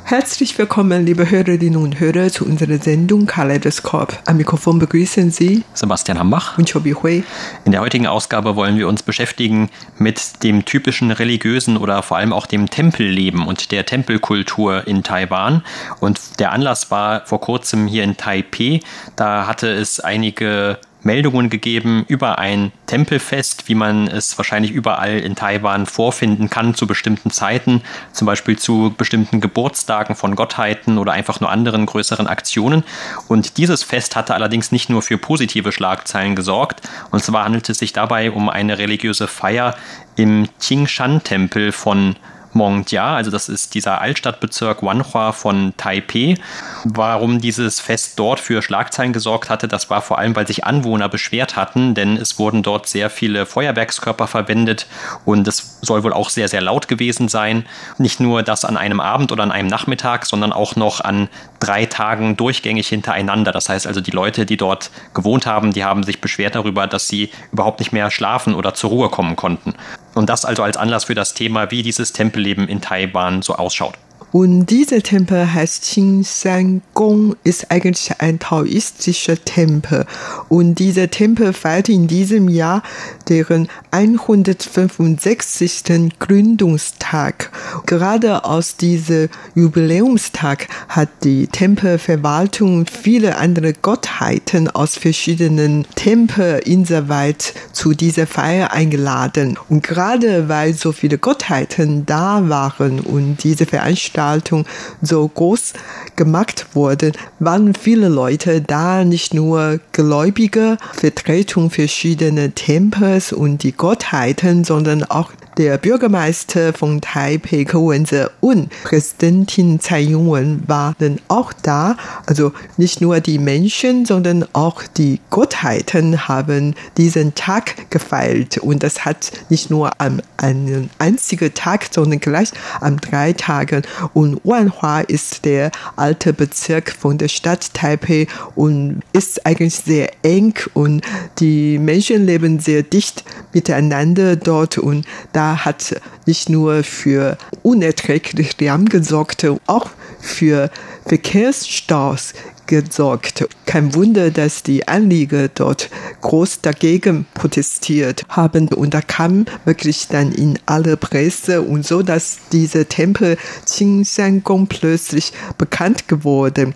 Herzlich 0.10 0.58
willkommen, 0.58 1.06
liebe 1.06 1.30
Hörerinnen 1.30 1.78
und 1.78 2.00
Hörer, 2.00 2.30
zu 2.30 2.44
unserer 2.44 2.80
Sendung 2.80 3.28
Kaleidoskop. 3.28 4.18
Am 4.26 4.38
Mikrofon 4.38 4.80
begrüßen 4.80 5.30
Sie 5.30 5.64
Sebastian 5.76 6.18
Hambach 6.18 6.58
und 6.58 6.68
Chobi 6.68 6.94
Hui. 6.94 7.24
In 7.64 7.74
der 7.74 7.82
heutigen 7.82 8.08
Ausgabe 8.08 8.56
wollen 8.56 8.80
wir 8.80 8.88
uns 8.88 9.04
beschäftigen 9.04 9.70
mit 10.00 10.42
dem 10.42 10.66
typischen 10.66 11.12
religiösen 11.12 11.78
oder 11.78 12.02
vor 12.02 12.18
allem 12.18 12.34
auch 12.34 12.48
dem 12.48 12.72
Tempelleben 12.72 13.46
und 13.46 13.72
der 13.72 13.86
Tempelkultur 13.86 14.88
in 14.88 15.04
Taiwan. 15.04 15.62
Und 16.00 16.40
der 16.40 16.54
Anlass 16.54 16.90
war 16.90 17.28
vor 17.28 17.40
kurzem 17.40 17.86
hier 17.86 18.04
in 18.04 18.18
Taipei. 18.18 18.80
Da 19.16 19.46
hatte 19.46 19.70
es 19.72 20.00
einige 20.00 20.80
Meldungen 21.02 21.50
gegeben 21.50 22.06
über 22.08 22.40
ein 22.40 22.72
Tempelfest, 22.86 23.70
wie 23.70 23.76
man 23.76 24.08
es 24.08 24.38
wahrscheinlich 24.38 24.72
überall 24.72 25.18
in 25.20 25.36
Taiwan 25.36 25.86
vorfinden 25.86 26.50
kann 26.50 26.74
zu 26.76 26.88
bestimmten 26.88 27.32
Zeiten, 27.32 27.82
zum 28.12 28.26
Beispiel 28.26 28.58
zu 28.58 28.94
bestimmten 28.98 29.40
Geburtstagen 29.42 30.16
von 30.16 30.36
Gottheiten 30.36 30.98
oder 30.98 31.14
einfach 31.14 31.40
nur 31.40 31.50
anderen 31.50 31.86
größeren 31.86 32.28
Aktionen. 32.28 32.84
Und 33.28 33.58
dieses 33.58 33.84
Fest 33.84 34.16
hatte 34.16 34.34
allerdings 34.34 34.72
nicht 34.72 34.90
nur 34.90 35.02
für 35.02 35.18
positive 35.18 35.72
Schlagzeilen 35.72 36.36
gesorgt, 36.36 36.82
und 37.12 37.24
zwar 37.24 37.46
handelt 37.46 37.70
es 37.70 37.80
sich 37.80 37.94
dabei 37.94 38.32
um 38.32 38.50
eine 38.50 38.78
religiöse 38.78 39.28
Feier 39.28 39.76
im 40.16 40.48
Qingshan-Tempel 40.60 41.72
von 41.72 42.16
Mongjia, 42.54 43.16
also 43.16 43.32
das 43.32 43.50
ist 43.50 43.74
dieser 43.76 44.02
Altstadtbezirk 44.02 44.84
Wanhua 44.84 45.32
von 45.32 45.74
Taipei. 45.78 46.36
Warum 46.84 47.42
dieses 47.42 47.80
Fest 47.80 48.18
dort 48.18 48.40
für 48.40 48.62
Schlagzeilen 48.62 49.14
gesorgt 49.14 49.50
hatte, 49.50 49.68
das 49.68 49.90
war 49.90 50.02
vor 50.02 50.18
allem, 50.18 50.36
weil 50.36 50.48
sich 50.48 50.66
Anwohner 50.66 51.10
beschwert 51.10 51.56
hatten, 51.56 51.96
denn 51.96 52.18
es 52.18 52.40
wurden 52.40 52.64
dort 52.64 52.88
sehr 52.88 53.10
viele 53.10 53.46
Feuerwerkskörper 53.46 54.28
verwendet 54.28 54.88
und 55.26 55.48
es 55.48 55.80
soll 55.82 56.04
wohl 56.04 56.14
auch 56.14 56.30
sehr, 56.30 56.48
sehr 56.48 56.62
laut 56.62 56.88
gewesen 56.88 57.28
sein. 57.28 57.66
Nicht 57.98 58.20
nur 58.20 58.44
das 58.44 58.66
an 58.66 58.78
einem 58.78 59.00
Abend 59.00 59.32
oder 59.32 59.44
an 59.44 59.52
einem 59.52 59.68
Nachmittag, 59.68 60.26
sondern 60.26 60.52
auch 60.54 60.76
noch 60.76 61.02
an 61.02 61.30
drei 61.60 61.86
Tagen 61.86 62.38
durchgängig 62.38 62.88
hintereinander. 62.88 63.52
Das 63.52 63.70
heißt 63.70 63.88
also, 63.88 64.02
die 64.02 64.12
Leute, 64.12 64.46
die 64.46 64.58
dort 64.58 64.92
gewohnt 65.14 65.46
haben, 65.46 65.74
die 65.74 65.84
haben 65.84 66.04
sich 66.04 66.22
beschwert 66.22 66.56
darüber, 66.56 66.88
dass 66.88 67.08
sie 67.08 67.32
überhaupt 67.52 67.80
nicht 67.80 67.92
mehr 67.92 68.12
schlafen 68.12 68.56
oder 68.56 68.74
zur 68.74 68.90
Ruhe 68.90 69.10
kommen 69.10 69.36
konnten. 69.36 69.76
Und 70.20 70.28
das 70.28 70.44
also 70.44 70.64
als 70.64 70.76
Anlass 70.76 71.06
für 71.06 71.16
das 71.16 71.34
Thema, 71.34 71.72
wie 71.72 71.82
dieses 71.82 72.12
Tempelleben 72.12 72.68
in 72.68 72.82
Taiwan 72.82 73.42
so 73.42 73.56
ausschaut. 73.56 73.94
Und 74.32 74.68
dieser 74.68 75.02
Tempel 75.02 75.52
heißt 75.52 75.84
Qingsan 75.84 76.82
Gong, 76.94 77.36
ist 77.44 77.72
eigentlich 77.72 78.12
ein 78.20 78.38
taoistischer 78.38 79.44
Tempel. 79.44 80.06
Und 80.50 80.76
dieser 80.76 81.10
Tempel 81.10 81.52
feiert 81.54 81.90
in 81.90 82.08
diesem 82.08 82.48
Jahr 82.48 82.84
deren 83.28 83.70
165. 83.90 85.84
Gründungstag. 86.20 87.52
Gerade 87.88 88.46
aus 88.46 88.76
diesem 88.76 89.30
Jubiläumstag 89.56 90.68
hat 90.90 91.10
die 91.24 91.48
Tempelverwaltung 91.48 92.86
viele 92.86 93.38
andere 93.38 93.74
Gottheiten 93.74 94.70
aus 94.70 94.96
verschiedenen 94.96 95.88
Tempeln 95.96 96.60
insoweit 96.60 97.54
zu 97.72 97.94
dieser 97.94 98.28
Feier 98.28 98.74
eingeladen. 98.74 99.58
Und 99.70 99.82
gerade 99.82 100.50
weil 100.50 100.76
so 100.76 100.92
viele 100.92 101.18
Gottheiten 101.18 102.06
da 102.06 102.48
waren 102.48 103.00
und 103.00 103.44
diese 103.44 103.66
Veranstaltung 103.66 104.19
Veranstaltung 104.20 104.66
so 105.02 105.28
groß 105.28 105.74
gemacht 106.18 106.68
wurde, 106.74 107.14
waren 107.40 107.74
viele 107.74 108.10
Leute 108.10 108.62
da, 108.62 109.06
nicht 109.06 109.34
nur 109.34 109.80
Gläubige, 109.94 110.78
Vertretung 110.94 111.70
verschiedener 111.70 112.54
Tempels 112.54 113.32
und 113.32 113.64
die 113.64 113.72
Gottheiten, 113.72 114.66
sondern 114.66 115.06
auch 115.06 115.32
der 115.60 115.78
Bürgermeister 115.78 116.72
von 116.72 117.02
Taipei, 117.02 117.66
Ko 117.66 117.90
Wen-je, 117.90 118.28
und 118.40 118.70
Präsidentin 118.86 119.82
Tsai 119.82 120.04
Ing-wen 120.04 120.64
waren 120.68 121.20
auch 121.28 121.52
da. 121.52 121.98
Also 122.26 122.54
nicht 122.78 123.02
nur 123.02 123.20
die 123.20 123.40
Menschen, 123.40 124.06
sondern 124.06 124.46
auch 124.54 124.84
die 124.84 125.20
Gottheiten 125.30 126.30
haben 126.30 126.76
diesen 126.96 127.36
Tag 127.36 127.92
gefeiert. 127.92 128.60
Und 128.60 128.84
das 128.84 129.04
hat 129.04 129.34
nicht 129.50 129.70
nur 129.70 130.00
an 130.00 130.22
einem 130.38 130.90
einzigen 130.98 131.54
Tag, 131.54 131.90
sondern 131.92 132.22
gleich 132.22 132.52
an 132.80 132.96
drei 132.96 133.34
Tagen. 133.34 133.82
Und 134.14 134.40
Wanhua 134.46 135.02
ist 135.02 135.44
der 135.44 135.72
alte 135.98 136.32
Bezirk 136.32 136.96
von 136.98 137.18
der 137.18 137.28
Stadt 137.28 137.74
Taipei 137.74 138.28
und 138.56 139.02
ist 139.12 139.46
eigentlich 139.46 139.76
sehr 139.76 140.10
eng 140.24 140.54
und 140.74 141.02
die 141.40 141.78
Menschen 141.80 142.26
leben 142.26 142.62
sehr 142.62 142.84
dicht 142.84 143.26
miteinander 143.52 144.38
dort 144.38 144.78
und 144.78 145.06
da 145.34 145.49
hat 145.58 146.02
nicht 146.26 146.50
nur 146.50 146.84
für 146.84 147.38
unerträglich 147.64 148.60
Lärm 148.60 148.86
gesorgt, 148.86 149.46
auch 149.68 149.90
für 150.20 150.70
Verkehrsstaus 151.06 152.34
gesorgt. 152.70 153.48
Kein 153.66 153.96
Wunder, 153.96 154.30
dass 154.30 154.64
die 154.64 154.88
Anlieger 154.88 155.48
dort 155.50 155.90
groß 156.22 156.62
dagegen 156.62 157.26
protestiert 157.34 158.24
haben. 158.30 158.70
Und 158.70 158.94
da 158.94 159.02
kam 159.02 159.46
wirklich 159.66 160.08
dann 160.08 160.32
in 160.32 160.60
alle 160.66 160.96
Presse 160.96 161.62
und 161.62 161.86
so, 161.86 162.04
dass 162.04 162.38
dieser 162.52 162.88
Tempel 162.88 163.38
Qingsan-Gong 163.66 164.68
plötzlich 164.68 165.34
bekannt 165.58 166.08
geworden. 166.08 166.76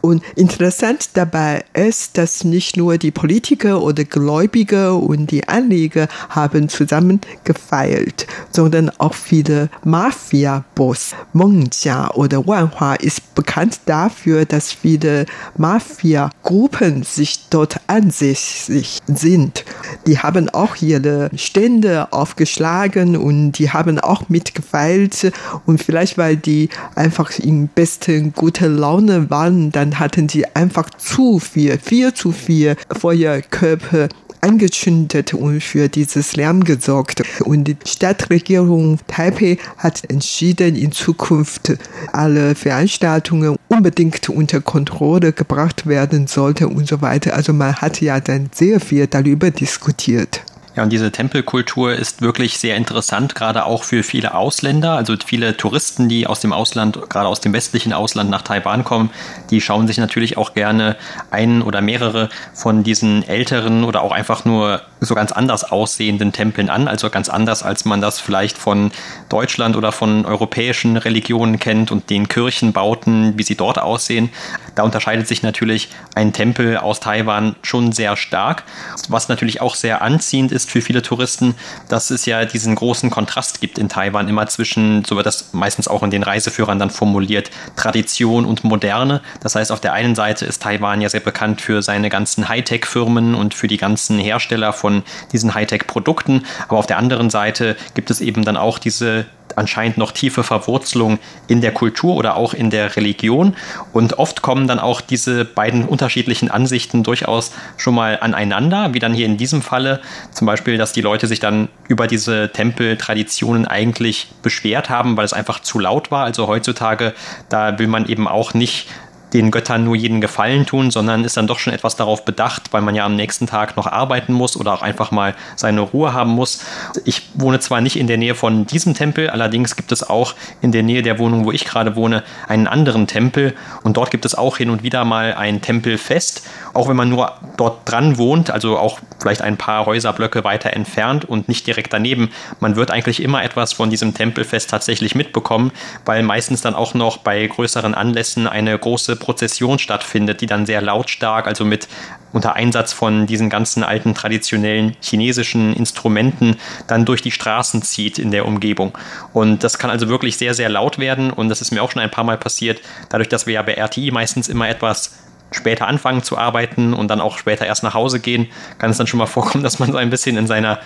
Und 0.00 0.22
interessant 0.34 1.10
dabei 1.14 1.64
ist, 1.74 2.16
dass 2.16 2.44
nicht 2.44 2.76
nur 2.76 2.96
die 2.96 3.10
Politiker 3.10 3.82
oder 3.82 4.04
Gläubige 4.04 4.94
und 4.94 5.30
die 5.30 5.46
Anlieger 5.46 6.08
haben 6.30 6.68
zusammen 6.68 7.20
gefeiert, 7.44 8.26
sondern 8.50 8.90
auch 8.98 9.14
viele 9.14 9.68
Mafia-Boss. 9.84 11.14
Mengjia 11.34 12.12
oder 12.12 12.46
Wanhua 12.46 12.94
ist 12.94 13.34
bekannt 13.34 13.80
dafür, 13.86 14.46
dass 14.46 14.72
viele 14.72 15.26
Mafia-Gruppen 15.56 17.02
sich 17.02 17.48
dort 17.50 17.80
ansässig 17.86 19.00
sind. 19.06 19.64
Die 20.06 20.18
haben 20.18 20.48
auch 20.48 20.76
ihre 20.76 21.30
Stände 21.36 22.12
aufgeschlagen 22.12 23.16
und 23.16 23.52
die 23.52 23.70
haben 23.70 23.98
auch 23.98 24.28
mitgefeilt 24.28 25.32
und 25.66 25.82
vielleicht 25.82 26.18
weil 26.18 26.36
die 26.36 26.68
einfach 26.94 27.38
in 27.38 27.68
besten 27.68 28.32
guter 28.32 28.68
Laune 28.68 29.30
waren, 29.30 29.70
dann 29.72 29.98
hatten 29.98 30.28
sie 30.28 30.46
einfach 30.54 30.90
zu 30.90 31.38
viel, 31.38 31.78
viel 31.78 32.14
zu 32.14 32.32
viel 32.32 32.76
Feuerkörper 32.90 34.08
angezündet 34.44 35.32
und 35.32 35.62
für 35.62 35.88
dieses 35.88 36.36
Lärm 36.36 36.64
gesorgt. 36.64 37.22
Und 37.44 37.64
die 37.64 37.76
Stadtregierung 37.86 38.98
Taipei 39.06 39.58
hat 39.78 40.02
entschieden, 40.10 40.76
in 40.76 40.92
Zukunft 40.92 41.72
alle 42.12 42.54
Veranstaltungen 42.54 43.56
unbedingt 43.68 44.28
unter 44.28 44.60
Kontrolle 44.60 45.32
gebracht 45.32 45.86
werden 45.86 46.26
sollten 46.26 46.66
und 46.66 46.86
so 46.86 47.00
weiter. 47.00 47.34
Also 47.34 47.52
man 47.54 47.76
hat 47.76 48.00
ja 48.02 48.20
dann 48.20 48.50
sehr 48.52 48.80
viel 48.80 49.06
darüber 49.06 49.50
diskutiert. 49.50 50.42
Ja, 50.76 50.82
und 50.82 50.90
diese 50.90 51.12
Tempelkultur 51.12 51.92
ist 51.94 52.20
wirklich 52.20 52.58
sehr 52.58 52.76
interessant, 52.76 53.36
gerade 53.36 53.64
auch 53.64 53.84
für 53.84 54.02
viele 54.02 54.34
Ausländer, 54.34 54.96
also 54.96 55.14
viele 55.24 55.56
Touristen, 55.56 56.08
die 56.08 56.26
aus 56.26 56.40
dem 56.40 56.52
Ausland, 56.52 56.98
gerade 57.08 57.28
aus 57.28 57.40
dem 57.40 57.52
westlichen 57.52 57.92
Ausland 57.92 58.28
nach 58.28 58.42
Taiwan 58.42 58.82
kommen, 58.82 59.10
die 59.50 59.60
schauen 59.60 59.86
sich 59.86 59.98
natürlich 59.98 60.36
auch 60.36 60.52
gerne 60.52 60.96
einen 61.30 61.62
oder 61.62 61.80
mehrere 61.80 62.28
von 62.54 62.82
diesen 62.82 63.22
älteren 63.22 63.84
oder 63.84 64.02
auch 64.02 64.10
einfach 64.10 64.44
nur 64.44 64.82
so 65.04 65.14
ganz 65.14 65.32
anders 65.32 65.64
aussehenden 65.64 66.32
Tempeln 66.32 66.70
an, 66.70 66.88
also 66.88 67.10
ganz 67.10 67.28
anders, 67.28 67.62
als 67.62 67.84
man 67.84 68.00
das 68.00 68.20
vielleicht 68.20 68.58
von 68.58 68.92
Deutschland 69.28 69.76
oder 69.76 69.92
von 69.92 70.26
europäischen 70.26 70.96
Religionen 70.96 71.58
kennt 71.58 71.90
und 71.90 72.10
den 72.10 72.28
Kirchenbauten, 72.28 73.38
wie 73.38 73.42
sie 73.42 73.56
dort 73.56 73.78
aussehen. 73.78 74.30
Da 74.74 74.82
unterscheidet 74.82 75.28
sich 75.28 75.42
natürlich 75.42 75.88
ein 76.14 76.32
Tempel 76.32 76.76
aus 76.76 77.00
Taiwan 77.00 77.56
schon 77.62 77.92
sehr 77.92 78.16
stark, 78.16 78.64
was 79.08 79.28
natürlich 79.28 79.60
auch 79.60 79.74
sehr 79.74 80.02
anziehend 80.02 80.52
ist 80.52 80.70
für 80.70 80.80
viele 80.80 81.02
Touristen, 81.02 81.54
dass 81.88 82.10
es 82.10 82.26
ja 82.26 82.44
diesen 82.44 82.74
großen 82.74 83.10
Kontrast 83.10 83.60
gibt 83.60 83.78
in 83.78 83.88
Taiwan 83.88 84.28
immer 84.28 84.46
zwischen, 84.46 85.04
so 85.04 85.16
wird 85.16 85.26
das 85.26 85.52
meistens 85.52 85.88
auch 85.88 86.02
in 86.02 86.10
den 86.10 86.22
Reiseführern 86.22 86.78
dann 86.78 86.90
formuliert, 86.90 87.50
Tradition 87.76 88.44
und 88.44 88.64
Moderne. 88.64 89.20
Das 89.40 89.54
heißt, 89.54 89.70
auf 89.72 89.80
der 89.80 89.92
einen 89.92 90.14
Seite 90.14 90.44
ist 90.44 90.62
Taiwan 90.62 91.00
ja 91.00 91.08
sehr 91.08 91.20
bekannt 91.20 91.60
für 91.60 91.82
seine 91.82 92.08
ganzen 92.08 92.48
Hightech-Firmen 92.48 93.34
und 93.34 93.54
für 93.54 93.68
die 93.68 93.76
ganzen 93.76 94.18
Hersteller 94.18 94.72
von 94.94 95.02
diesen 95.32 95.54
Hightech-Produkten, 95.54 96.44
aber 96.68 96.78
auf 96.78 96.86
der 96.86 96.98
anderen 96.98 97.30
Seite 97.30 97.76
gibt 97.94 98.10
es 98.10 98.20
eben 98.20 98.44
dann 98.44 98.56
auch 98.56 98.78
diese 98.78 99.26
anscheinend 99.56 99.98
noch 99.98 100.10
tiefe 100.10 100.42
Verwurzelung 100.42 101.20
in 101.46 101.60
der 101.60 101.72
Kultur 101.72 102.16
oder 102.16 102.36
auch 102.36 102.54
in 102.54 102.70
der 102.70 102.96
Religion. 102.96 103.54
Und 103.92 104.18
oft 104.18 104.42
kommen 104.42 104.66
dann 104.66 104.80
auch 104.80 105.00
diese 105.00 105.44
beiden 105.44 105.84
unterschiedlichen 105.84 106.50
Ansichten 106.50 107.04
durchaus 107.04 107.52
schon 107.76 107.94
mal 107.94 108.18
aneinander, 108.20 108.94
wie 108.94 108.98
dann 108.98 109.14
hier 109.14 109.26
in 109.26 109.36
diesem 109.36 109.62
Falle 109.62 110.00
zum 110.32 110.46
Beispiel, 110.46 110.76
dass 110.76 110.92
die 110.92 111.02
Leute 111.02 111.28
sich 111.28 111.38
dann 111.38 111.68
über 111.86 112.08
diese 112.08 112.50
Tempeltraditionen 112.52 113.64
eigentlich 113.68 114.26
beschwert 114.42 114.90
haben, 114.90 115.16
weil 115.16 115.24
es 115.24 115.32
einfach 115.32 115.60
zu 115.60 115.78
laut 115.78 116.10
war. 116.10 116.24
Also 116.24 116.48
heutzutage, 116.48 117.14
da 117.48 117.78
will 117.78 117.86
man 117.86 118.08
eben 118.08 118.26
auch 118.26 118.54
nicht 118.54 118.88
den 119.34 119.50
Göttern 119.50 119.84
nur 119.84 119.96
jeden 119.96 120.20
Gefallen 120.20 120.64
tun, 120.64 120.92
sondern 120.92 121.24
ist 121.24 121.36
dann 121.36 121.48
doch 121.48 121.58
schon 121.58 121.72
etwas 121.72 121.96
darauf 121.96 122.24
bedacht, 122.24 122.72
weil 122.72 122.82
man 122.82 122.94
ja 122.94 123.04
am 123.04 123.16
nächsten 123.16 123.46
Tag 123.46 123.76
noch 123.76 123.88
arbeiten 123.88 124.32
muss 124.32 124.56
oder 124.56 124.72
auch 124.72 124.82
einfach 124.82 125.10
mal 125.10 125.34
seine 125.56 125.80
Ruhe 125.80 126.12
haben 126.12 126.30
muss. 126.30 126.64
Ich 127.04 127.22
wohne 127.34 127.58
zwar 127.58 127.80
nicht 127.80 127.96
in 127.96 128.06
der 128.06 128.16
Nähe 128.16 128.36
von 128.36 128.64
diesem 128.66 128.94
Tempel, 128.94 129.28
allerdings 129.28 129.74
gibt 129.74 129.90
es 129.90 130.08
auch 130.08 130.34
in 130.62 130.70
der 130.70 130.84
Nähe 130.84 131.02
der 131.02 131.18
Wohnung, 131.18 131.44
wo 131.44 131.52
ich 131.52 131.64
gerade 131.64 131.96
wohne, 131.96 132.22
einen 132.46 132.68
anderen 132.68 133.08
Tempel 133.08 133.54
und 133.82 133.96
dort 133.96 134.12
gibt 134.12 134.24
es 134.24 134.36
auch 134.36 134.56
hin 134.56 134.70
und 134.70 134.84
wieder 134.84 135.04
mal 135.04 135.34
ein 135.34 135.60
Tempelfest, 135.60 136.46
auch 136.74 136.88
wenn 136.88 136.96
man 136.96 137.08
nur 137.08 137.32
dort 137.56 137.88
dran 137.88 138.18
wohnt, 138.18 138.50
also 138.50 138.76
auch 138.78 138.98
vielleicht 139.20 139.42
ein 139.42 139.56
paar 139.56 139.86
Häuserblöcke 139.86 140.44
weiter 140.44 140.72
entfernt 140.72 141.24
und 141.24 141.48
nicht 141.48 141.66
direkt 141.66 141.92
daneben. 141.92 142.30
Man 142.60 142.76
wird 142.76 142.90
eigentlich 142.90 143.22
immer 143.22 143.42
etwas 143.42 143.72
von 143.72 143.90
diesem 143.90 144.12
Tempelfest 144.12 144.70
tatsächlich 144.70 145.14
mitbekommen, 145.14 145.72
weil 146.04 146.22
meistens 146.22 146.60
dann 146.60 146.74
auch 146.74 146.94
noch 146.94 147.18
bei 147.18 147.46
größeren 147.46 147.94
Anlässen 147.94 148.46
eine 148.46 148.78
große 148.78 149.16
Prozession 149.16 149.78
stattfindet, 149.78 150.40
die 150.40 150.46
dann 150.46 150.66
sehr 150.66 150.82
lautstark, 150.82 151.46
also 151.46 151.64
mit 151.64 151.88
unter 152.32 152.56
Einsatz 152.56 152.92
von 152.92 153.26
diesen 153.26 153.48
ganzen 153.48 153.84
alten 153.84 154.14
traditionellen 154.14 154.96
chinesischen 155.00 155.72
Instrumenten 155.74 156.56
dann 156.88 157.04
durch 157.04 157.22
die 157.22 157.30
Straßen 157.30 157.82
zieht 157.82 158.18
in 158.18 158.32
der 158.32 158.46
Umgebung. 158.46 158.98
Und 159.32 159.62
das 159.62 159.78
kann 159.78 159.90
also 159.90 160.08
wirklich 160.08 160.36
sehr, 160.36 160.52
sehr 160.52 160.68
laut 160.68 160.98
werden 160.98 161.30
und 161.30 161.48
das 161.48 161.60
ist 161.60 161.70
mir 161.70 161.82
auch 161.82 161.92
schon 161.92 162.02
ein 162.02 162.10
paar 162.10 162.24
Mal 162.24 162.36
passiert, 162.36 162.80
dadurch, 163.08 163.28
dass 163.28 163.46
wir 163.46 163.54
ja 163.54 163.62
bei 163.62 163.74
RTI 163.74 164.10
meistens 164.10 164.48
immer 164.48 164.68
etwas 164.68 165.12
später 165.54 165.86
anfangen 165.86 166.22
zu 166.22 166.36
arbeiten 166.36 166.94
und 166.94 167.08
dann 167.08 167.20
auch 167.20 167.38
später 167.38 167.66
erst 167.66 167.82
nach 167.82 167.94
Hause 167.94 168.20
gehen, 168.20 168.48
kann 168.78 168.90
es 168.90 168.98
dann 168.98 169.06
schon 169.06 169.18
mal 169.18 169.26
vorkommen, 169.26 169.64
dass 169.64 169.78
man 169.78 169.92
so 169.92 169.98
ein 169.98 170.10
bisschen 170.10 170.36
in 170.36 170.46
seiner 170.46 170.80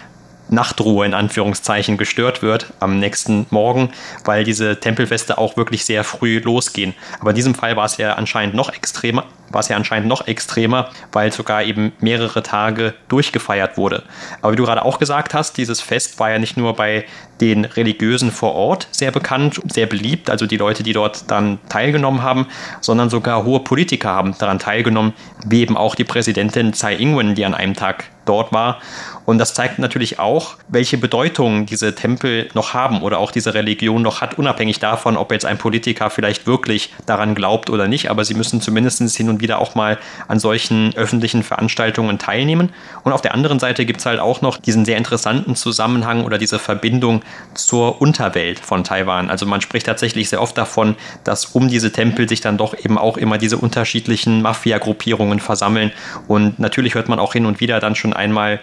Nachtruhe 0.48 1.06
in 1.06 1.14
Anführungszeichen 1.14 1.96
gestört 1.96 2.42
wird 2.42 2.72
am 2.80 2.98
nächsten 2.98 3.46
Morgen, 3.50 3.90
weil 4.24 4.44
diese 4.44 4.80
Tempelfeste 4.80 5.38
auch 5.38 5.56
wirklich 5.56 5.84
sehr 5.84 6.04
früh 6.04 6.38
losgehen. 6.38 6.94
Aber 7.20 7.30
in 7.30 7.36
diesem 7.36 7.54
Fall 7.54 7.76
war 7.76 7.84
es 7.84 7.96
ja 7.96 8.14
anscheinend 8.14 8.54
noch 8.54 8.72
extremer, 8.72 9.24
war 9.50 9.60
es 9.60 9.68
ja 9.68 9.76
anscheinend 9.76 10.08
noch 10.08 10.26
extremer, 10.26 10.90
weil 11.12 11.32
sogar 11.32 11.62
eben 11.62 11.92
mehrere 12.00 12.42
Tage 12.42 12.94
durchgefeiert 13.08 13.76
wurde. 13.76 14.02
Aber 14.42 14.52
wie 14.52 14.56
du 14.56 14.64
gerade 14.64 14.84
auch 14.84 14.98
gesagt 14.98 15.34
hast, 15.34 15.56
dieses 15.56 15.80
Fest 15.80 16.18
war 16.18 16.30
ja 16.30 16.38
nicht 16.38 16.56
nur 16.56 16.74
bei 16.74 17.04
den 17.40 17.64
Religiösen 17.64 18.32
vor 18.32 18.54
Ort 18.54 18.88
sehr 18.90 19.10
bekannt, 19.10 19.60
sehr 19.68 19.86
beliebt, 19.86 20.28
also 20.30 20.46
die 20.46 20.56
Leute, 20.56 20.82
die 20.82 20.92
dort 20.92 21.30
dann 21.30 21.58
teilgenommen 21.68 22.22
haben, 22.22 22.46
sondern 22.80 23.10
sogar 23.10 23.44
hohe 23.44 23.60
Politiker 23.60 24.10
haben 24.10 24.36
daran 24.38 24.58
teilgenommen, 24.58 25.12
wie 25.46 25.60
eben 25.60 25.76
auch 25.76 25.94
die 25.94 26.04
Präsidentin 26.04 26.72
Tsai 26.72 26.96
Ing-wen, 26.96 27.34
die 27.34 27.44
an 27.44 27.54
einem 27.54 27.74
Tag 27.74 28.04
dort 28.24 28.52
war. 28.52 28.80
Und 29.28 29.36
das 29.36 29.52
zeigt 29.52 29.78
natürlich 29.78 30.18
auch, 30.18 30.56
welche 30.68 30.96
Bedeutung 30.96 31.66
diese 31.66 31.94
Tempel 31.94 32.48
noch 32.54 32.72
haben 32.72 33.02
oder 33.02 33.18
auch 33.18 33.30
diese 33.30 33.52
Religion 33.52 34.00
noch 34.00 34.22
hat, 34.22 34.38
unabhängig 34.38 34.78
davon, 34.78 35.18
ob 35.18 35.32
jetzt 35.32 35.44
ein 35.44 35.58
Politiker 35.58 36.08
vielleicht 36.08 36.46
wirklich 36.46 36.94
daran 37.04 37.34
glaubt 37.34 37.68
oder 37.68 37.88
nicht. 37.88 38.10
Aber 38.10 38.24
sie 38.24 38.32
müssen 38.32 38.62
zumindest 38.62 39.02
hin 39.14 39.28
und 39.28 39.42
wieder 39.42 39.58
auch 39.58 39.74
mal 39.74 39.98
an 40.28 40.38
solchen 40.38 40.94
öffentlichen 40.96 41.42
Veranstaltungen 41.42 42.18
teilnehmen. 42.18 42.70
Und 43.04 43.12
auf 43.12 43.20
der 43.20 43.34
anderen 43.34 43.58
Seite 43.58 43.84
gibt 43.84 44.00
es 44.00 44.06
halt 44.06 44.18
auch 44.18 44.40
noch 44.40 44.56
diesen 44.56 44.86
sehr 44.86 44.96
interessanten 44.96 45.56
Zusammenhang 45.56 46.24
oder 46.24 46.38
diese 46.38 46.58
Verbindung 46.58 47.20
zur 47.52 48.00
Unterwelt 48.00 48.58
von 48.58 48.82
Taiwan. 48.82 49.28
Also 49.28 49.44
man 49.44 49.60
spricht 49.60 49.84
tatsächlich 49.84 50.30
sehr 50.30 50.40
oft 50.40 50.56
davon, 50.56 50.96
dass 51.24 51.44
um 51.44 51.68
diese 51.68 51.92
Tempel 51.92 52.30
sich 52.30 52.40
dann 52.40 52.56
doch 52.56 52.74
eben 52.74 52.96
auch 52.96 53.18
immer 53.18 53.36
diese 53.36 53.58
unterschiedlichen 53.58 54.40
Mafia-Gruppierungen 54.40 55.38
versammeln. 55.38 55.92
Und 56.28 56.58
natürlich 56.58 56.94
hört 56.94 57.10
man 57.10 57.18
auch 57.18 57.34
hin 57.34 57.44
und 57.44 57.60
wieder 57.60 57.78
dann 57.78 57.94
schon 57.94 58.14
einmal 58.14 58.60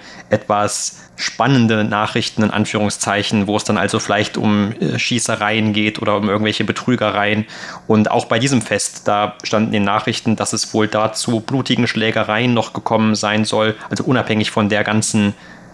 etwas 0.55 0.97
spannende 1.17 1.83
Nachrichten 1.83 2.43
in 2.43 2.51
Anführungszeichen, 2.51 3.47
wo 3.47 3.55
es 3.55 3.63
dann 3.63 3.77
also 3.77 3.99
vielleicht 3.99 4.37
um 4.37 4.73
äh, 4.79 4.99
Schießereien 4.99 5.73
geht 5.73 6.01
oder 6.01 6.17
um 6.17 6.29
irgendwelche 6.29 6.63
Betrügereien. 6.63 7.45
Und 7.87 8.11
auch 8.11 8.25
bei 8.25 8.39
diesem 8.39 8.61
Fest, 8.61 9.07
da 9.07 9.35
standen 9.43 9.67
in 9.67 9.73
den 9.73 9.83
Nachrichten, 9.83 10.35
dass 10.35 10.53
es 10.53 10.73
wohl 10.73 10.87
dazu 10.87 11.39
blutigen 11.39 11.87
Schlägereien 11.87 12.53
noch 12.53 12.73
gekommen 12.73 13.15
sein 13.15 13.45
soll, 13.45 13.75
also 13.89 14.03
unabhängig 14.03 14.51
von 14.51 14.67
der 14.67 14.83
ganzen 14.83 15.33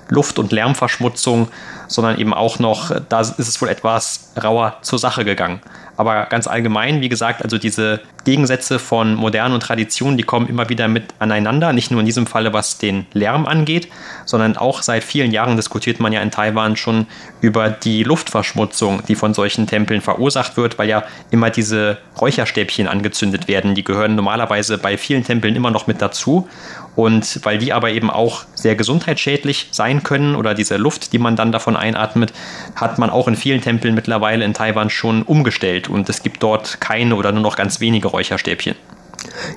Luft- 0.10 0.40
und 0.40 0.52
Lärmverschmutzung, 0.52 1.48
sondern 1.92 2.18
eben 2.18 2.34
auch 2.34 2.58
noch, 2.58 2.92
da 3.10 3.20
ist 3.20 3.38
es 3.38 3.62
wohl 3.62 3.70
etwas 3.70 4.32
rauer 4.42 4.78
zur 4.82 4.98
Sache 4.98 5.26
gegangen. 5.26 5.62
Aber 5.98 6.26
ganz 6.26 6.48
allgemein, 6.48 7.02
wie 7.02 7.10
gesagt, 7.10 7.44
also 7.44 7.58
diese 7.58 8.00
Gegensätze 8.24 8.80
von 8.80 9.14
Modern 9.14 9.54
und 9.54 9.62
Tradition, 9.62 10.18
die 10.18 10.24
kommen 10.24 10.48
immer 10.48 10.70
wieder 10.70 10.88
mit 10.88 11.04
aneinander. 11.20 11.74
Nicht 11.74 11.92
nur 11.92 12.00
in 12.00 12.06
diesem 12.06 12.26
Falle, 12.26 12.54
was 12.54 12.78
den 12.78 13.06
Lärm 13.14 13.46
angeht, 13.46 13.88
sondern 14.26 14.58
auch 14.58 14.82
seit 14.82 15.04
vielen 15.04 15.32
Jahren 15.32 15.58
diskutiert 15.58 16.00
man 16.00 16.14
ja 16.14 16.22
in 16.22 16.32
Taiwan 16.32 16.76
schon 16.76 17.08
über 17.42 17.70
die 17.70 18.04
Luftverschmutzung, 18.04 19.04
die 19.08 19.16
von 19.16 19.34
solchen 19.34 19.68
Tempeln 19.68 20.02
verursacht 20.02 20.58
wird, 20.58 20.80
weil 20.80 20.90
ja 20.90 21.04
immer 21.30 21.50
diese 21.50 21.98
Räucherstäbchen 22.20 22.88
angezündet 22.88 23.48
werden. 23.48 23.76
Die 23.76 23.84
gehören 23.84 24.16
normalerweise 24.16 24.78
bei 24.78 24.98
vielen 24.98 25.24
Tempeln 25.24 25.56
immer 25.56 25.72
noch 25.72 25.88
mit 25.88 26.02
dazu. 26.02 26.48
Und 26.96 27.40
weil 27.44 27.58
die 27.58 27.74
aber 27.74 27.92
eben 27.92 28.10
auch 28.10 28.44
sehr 28.54 28.76
gesundheitsschädlich 28.76 29.70
sein 29.72 30.04
können 30.04 30.36
oder 30.36 30.54
diese 30.54 30.78
Luft, 30.78 31.14
die 31.14 31.20
man 31.20 31.36
dann 31.36 31.52
davon 31.52 31.78
einatmet, 31.78 32.34
hat 32.76 33.00
man 33.00 33.10
auch 33.10 33.28
in 33.28 33.36
vielen 33.36 33.62
Tempeln 33.62 33.96
mittlerweile 33.96 34.44
in 34.44 34.54
Taiwan 34.54 34.90
schon 34.90 35.24
umgestellt 35.24 35.90
und 35.90 36.10
es 36.10 36.22
gibt 36.22 36.44
dort 36.44 36.82
keine 36.82 37.16
oder 37.16 37.32
nur 37.32 37.42
noch 37.42 37.56
ganz 37.56 37.80
wenige 37.80 38.10
Räucherstäbchen. 38.10 38.76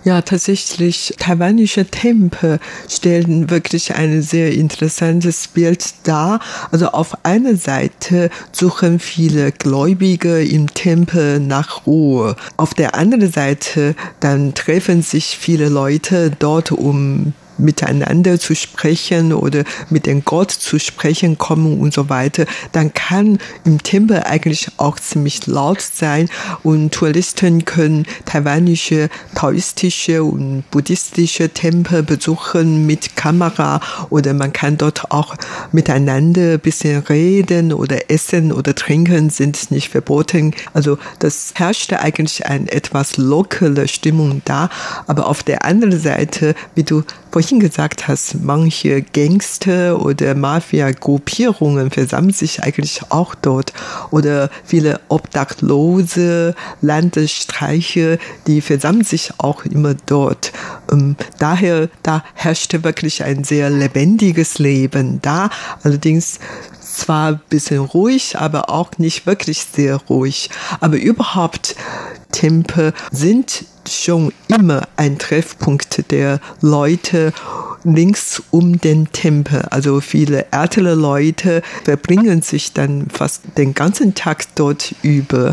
Ja, 0.04 0.22
tatsächlich, 0.22 1.14
taiwanische 1.18 1.86
Tempel 1.86 2.58
stellen 2.88 3.50
wirklich 3.50 3.94
ein 3.94 4.22
sehr 4.22 4.52
interessantes 4.52 5.48
Bild 5.48 5.94
dar. 6.04 6.40
Also 6.70 6.88
auf 6.88 7.24
einer 7.24 7.56
Seite 7.56 8.30
suchen 8.52 8.98
viele 8.98 9.52
Gläubige 9.52 10.42
im 10.44 10.72
Tempel 10.72 11.40
nach 11.40 11.86
Ruhe. 11.86 12.36
Auf 12.56 12.74
der 12.74 12.94
anderen 12.94 13.30
Seite 13.30 13.94
dann 14.20 14.54
treffen 14.54 15.02
sich 15.02 15.38
viele 15.38 15.68
Leute 15.68 16.30
dort, 16.38 16.72
um 16.72 17.32
miteinander 17.58 18.38
zu 18.38 18.54
sprechen 18.54 19.32
oder 19.32 19.64
mit 19.90 20.06
dem 20.06 20.24
Gott 20.24 20.50
zu 20.50 20.78
sprechen 20.78 21.38
kommen 21.38 21.80
und 21.80 21.92
so 21.92 22.08
weiter, 22.08 22.46
dann 22.72 22.92
kann 22.94 23.38
im 23.64 23.82
Tempel 23.82 24.22
eigentlich 24.24 24.68
auch 24.76 24.98
ziemlich 24.98 25.46
laut 25.46 25.80
sein 25.80 26.28
und 26.62 26.92
Touristen 26.92 27.64
können 27.64 28.06
taiwanische 28.24 29.08
taoistische 29.34 30.24
und 30.24 30.64
buddhistische 30.70 31.48
Tempel 31.50 32.02
besuchen 32.02 32.86
mit 32.86 33.16
Kamera 33.16 33.80
oder 34.10 34.34
man 34.34 34.52
kann 34.52 34.78
dort 34.78 35.10
auch 35.10 35.34
miteinander 35.72 36.54
ein 36.54 36.60
bisschen 36.60 37.02
reden 37.02 37.72
oder 37.72 38.10
essen 38.10 38.52
oder 38.52 38.74
trinken 38.74 39.30
sind 39.30 39.70
nicht 39.70 39.90
verboten. 39.90 40.54
Also 40.72 40.98
das 41.18 41.52
herrschte 41.54 42.00
eigentlich 42.00 42.46
eine 42.46 42.70
etwas 42.72 43.16
lockere 43.16 43.88
Stimmung 43.88 44.42
da, 44.44 44.70
aber 45.06 45.26
auf 45.26 45.42
der 45.42 45.64
anderen 45.64 45.98
Seite, 45.98 46.54
wie 46.74 46.84
du 46.84 47.02
vorhin 47.30 47.43
gesagt 47.52 48.08
hast, 48.08 48.42
manche 48.42 49.02
Gangster 49.02 50.04
oder 50.04 50.34
Mafia-Gruppierungen 50.34 51.90
versammeln 51.90 52.32
sich 52.32 52.62
eigentlich 52.62 53.00
auch 53.10 53.34
dort. 53.34 53.72
Oder 54.10 54.50
viele 54.64 55.00
Obdachlose, 55.08 56.54
Landesstreiche, 56.80 58.18
die 58.46 58.60
versammeln 58.60 59.04
sich 59.04 59.32
auch 59.38 59.64
immer 59.64 59.94
dort. 60.06 60.52
Ähm, 60.90 61.16
daher, 61.38 61.88
da 62.02 62.24
herrschte 62.34 62.84
wirklich 62.84 63.24
ein 63.24 63.44
sehr 63.44 63.70
lebendiges 63.70 64.58
Leben 64.58 65.20
da. 65.22 65.50
Allerdings 65.82 66.38
zwar 66.80 67.32
ein 67.32 67.40
bisschen 67.48 67.80
ruhig, 67.80 68.38
aber 68.38 68.70
auch 68.70 68.98
nicht 68.98 69.26
wirklich 69.26 69.66
sehr 69.72 69.96
ruhig. 69.96 70.50
Aber 70.80 70.96
überhaupt, 70.96 71.76
Tempel 72.34 72.92
sind 73.12 73.64
schon 73.88 74.32
immer 74.48 74.88
ein 74.96 75.18
Treffpunkt 75.18 76.10
der 76.10 76.40
Leute 76.60 77.32
links 77.84 78.42
um 78.50 78.80
den 78.80 79.12
Tempel. 79.12 79.62
Also 79.70 80.00
viele 80.00 80.46
ältere 80.50 80.94
Leute 80.94 81.62
verbringen 81.84 82.42
sich 82.42 82.72
dann 82.72 83.08
fast 83.10 83.42
den 83.58 83.74
ganzen 83.74 84.14
Tag 84.14 84.46
dort 84.54 84.94
über 85.02 85.52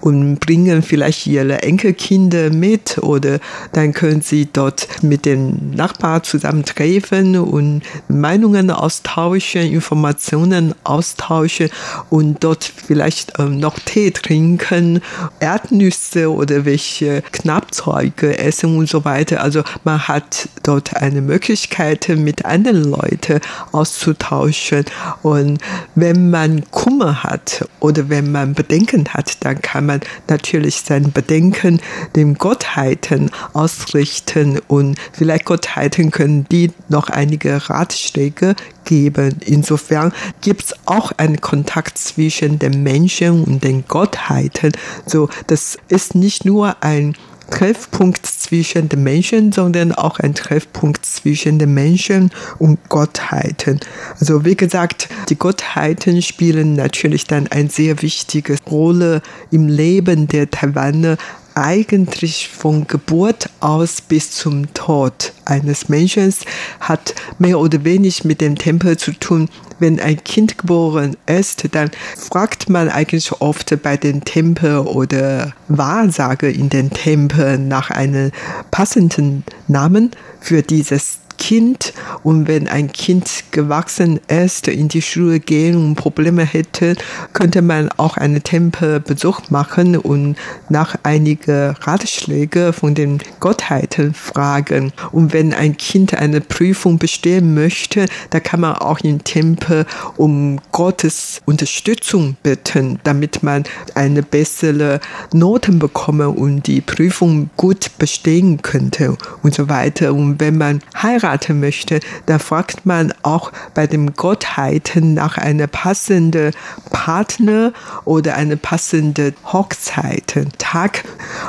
und 0.00 0.38
bringen 0.40 0.82
vielleicht 0.82 1.26
ihre 1.26 1.62
Enkelkinder 1.62 2.50
mit 2.50 2.98
oder 2.98 3.40
dann 3.72 3.92
können 3.92 4.20
sie 4.20 4.48
dort 4.52 4.88
mit 5.02 5.24
den 5.24 5.70
Nachbarn 5.70 6.22
zusammentreffen 6.22 7.36
und 7.38 7.82
Meinungen 8.08 8.70
austauschen, 8.70 9.62
Informationen 9.62 10.74
austauschen 10.84 11.70
und 12.10 12.44
dort 12.44 12.64
vielleicht 12.64 13.38
ähm, 13.38 13.58
noch 13.58 13.78
Tee 13.78 14.10
trinken, 14.10 15.00
Erdnüsse 15.40 16.19
oder 16.26 16.64
welche 16.64 17.22
Knappzeuge 17.32 18.38
essen 18.38 18.76
und 18.76 18.88
so 18.88 19.04
weiter. 19.04 19.42
Also 19.42 19.62
man 19.84 20.06
hat 20.08 20.48
dort 20.62 20.96
eine 20.96 21.20
Möglichkeit, 21.20 22.08
mit 22.08 22.44
anderen 22.44 22.84
Leuten 22.90 23.40
auszutauschen. 23.72 24.84
Und 25.22 25.58
wenn 25.94 26.30
man 26.30 26.70
Kummer 26.70 27.22
hat 27.22 27.68
oder 27.80 28.08
wenn 28.08 28.32
man 28.32 28.54
Bedenken 28.54 29.08
hat, 29.08 29.44
dann 29.44 29.60
kann 29.62 29.86
man 29.86 30.00
natürlich 30.28 30.80
sein 30.80 31.12
Bedenken 31.12 31.80
den 32.16 32.34
Gottheiten 32.34 33.30
ausrichten 33.52 34.60
und 34.68 34.98
vielleicht 35.12 35.44
Gottheiten 35.44 36.10
können 36.10 36.46
die 36.50 36.70
noch 36.88 37.08
einige 37.08 37.70
Ratschläge 37.70 38.56
geben. 38.84 39.36
Insofern 39.44 40.12
gibt 40.40 40.64
es 40.64 40.74
auch 40.86 41.12
einen 41.12 41.40
Kontakt 41.40 41.98
zwischen 41.98 42.58
den 42.58 42.82
Menschen 42.82 43.44
und 43.44 43.62
den 43.62 43.84
Gottheiten. 43.86 44.72
So, 45.06 45.28
das 45.46 45.78
ist 45.88 46.09
nicht 46.14 46.44
nur 46.44 46.82
ein 46.82 47.14
Treffpunkt 47.50 48.24
zwischen 48.24 48.88
den 48.88 49.02
Menschen, 49.02 49.52
sondern 49.52 49.92
auch 49.92 50.18
ein 50.20 50.34
Treffpunkt 50.34 51.04
zwischen 51.04 51.58
den 51.58 51.74
Menschen 51.74 52.30
und 52.58 52.78
Gottheiten. 52.88 53.80
Also 54.18 54.44
wie 54.44 54.56
gesagt, 54.56 55.08
die 55.28 55.36
Gottheiten 55.36 56.22
spielen 56.22 56.74
natürlich 56.74 57.24
dann 57.24 57.48
eine 57.48 57.68
sehr 57.68 58.02
wichtige 58.02 58.56
Rolle 58.70 59.20
im 59.50 59.68
Leben 59.68 60.28
der 60.28 60.50
Taiwaner, 60.50 61.16
eigentlich 61.60 62.48
von 62.48 62.86
Geburt 62.86 63.50
aus 63.60 64.00
bis 64.00 64.32
zum 64.32 64.72
Tod 64.74 65.32
eines 65.44 65.88
Menschen 65.88 66.34
hat 66.80 67.14
mehr 67.38 67.58
oder 67.58 67.84
weniger 67.84 68.26
mit 68.26 68.40
dem 68.40 68.56
Tempel 68.56 68.96
zu 68.96 69.12
tun. 69.12 69.48
Wenn 69.78 70.00
ein 70.00 70.22
Kind 70.24 70.58
geboren 70.58 71.16
ist, 71.26 71.74
dann 71.74 71.90
fragt 72.16 72.68
man 72.68 72.88
eigentlich 72.88 73.32
oft 73.40 73.82
bei 73.82 73.96
den 73.96 74.24
Tempel 74.24 74.78
oder 74.78 75.52
Wahrsager 75.68 76.48
in 76.48 76.68
den 76.68 76.90
Tempeln 76.90 77.68
nach 77.68 77.90
einem 77.90 78.32
passenden 78.70 79.44
Namen 79.68 80.10
für 80.40 80.62
dieses 80.62 81.19
Kind 81.40 81.94
und 82.22 82.46
wenn 82.46 82.68
ein 82.68 82.92
Kind 82.92 83.44
gewachsen 83.50 84.20
ist, 84.28 84.68
in 84.68 84.88
die 84.88 85.00
Schule 85.00 85.40
gehen 85.40 85.74
und 85.74 85.94
Probleme 85.96 86.44
hätte, 86.44 86.96
könnte 87.32 87.62
man 87.62 87.88
auch 87.96 88.18
einen 88.18 88.42
Tempelbesuch 88.42 89.48
machen 89.48 89.96
und 89.96 90.36
nach 90.68 90.96
einigen 91.02 91.74
Ratschlägen 91.80 92.74
von 92.74 92.94
den 92.94 93.20
Gottheiten 93.40 94.12
fragen. 94.12 94.92
Und 95.12 95.32
wenn 95.32 95.54
ein 95.54 95.78
Kind 95.78 96.14
eine 96.14 96.42
Prüfung 96.42 96.98
bestehen 96.98 97.54
möchte, 97.54 98.06
da 98.28 98.38
kann 98.38 98.60
man 98.60 98.74
auch 98.74 99.00
im 99.00 99.24
Tempel 99.24 99.86
um 100.18 100.60
Gottes 100.72 101.40
Unterstützung 101.46 102.36
bitten, 102.42 103.00
damit 103.02 103.42
man 103.42 103.64
eine 103.94 104.22
bessere 104.22 105.00
Noten 105.32 105.78
bekomme 105.78 106.28
und 106.28 106.66
die 106.66 106.82
Prüfung 106.82 107.48
gut 107.56 107.92
bestehen 107.98 108.60
könnte 108.60 109.16
und 109.42 109.54
so 109.54 109.70
weiter. 109.70 110.12
Und 110.12 110.38
wenn 110.38 110.58
man 110.58 110.80
heiratet, 111.02 111.29
heiraten 111.30 111.60
möchte, 111.60 112.00
da 112.26 112.38
fragt 112.38 112.86
man 112.86 113.12
auch 113.22 113.52
bei 113.74 113.86
den 113.86 114.14
Gottheiten 114.14 115.14
nach 115.14 115.38
einer 115.38 115.66
passenden 115.66 116.52
Partner 116.90 117.72
oder 118.04 118.34
eine 118.34 118.56
passende 118.56 119.34
Hochzeitentag 119.44 121.04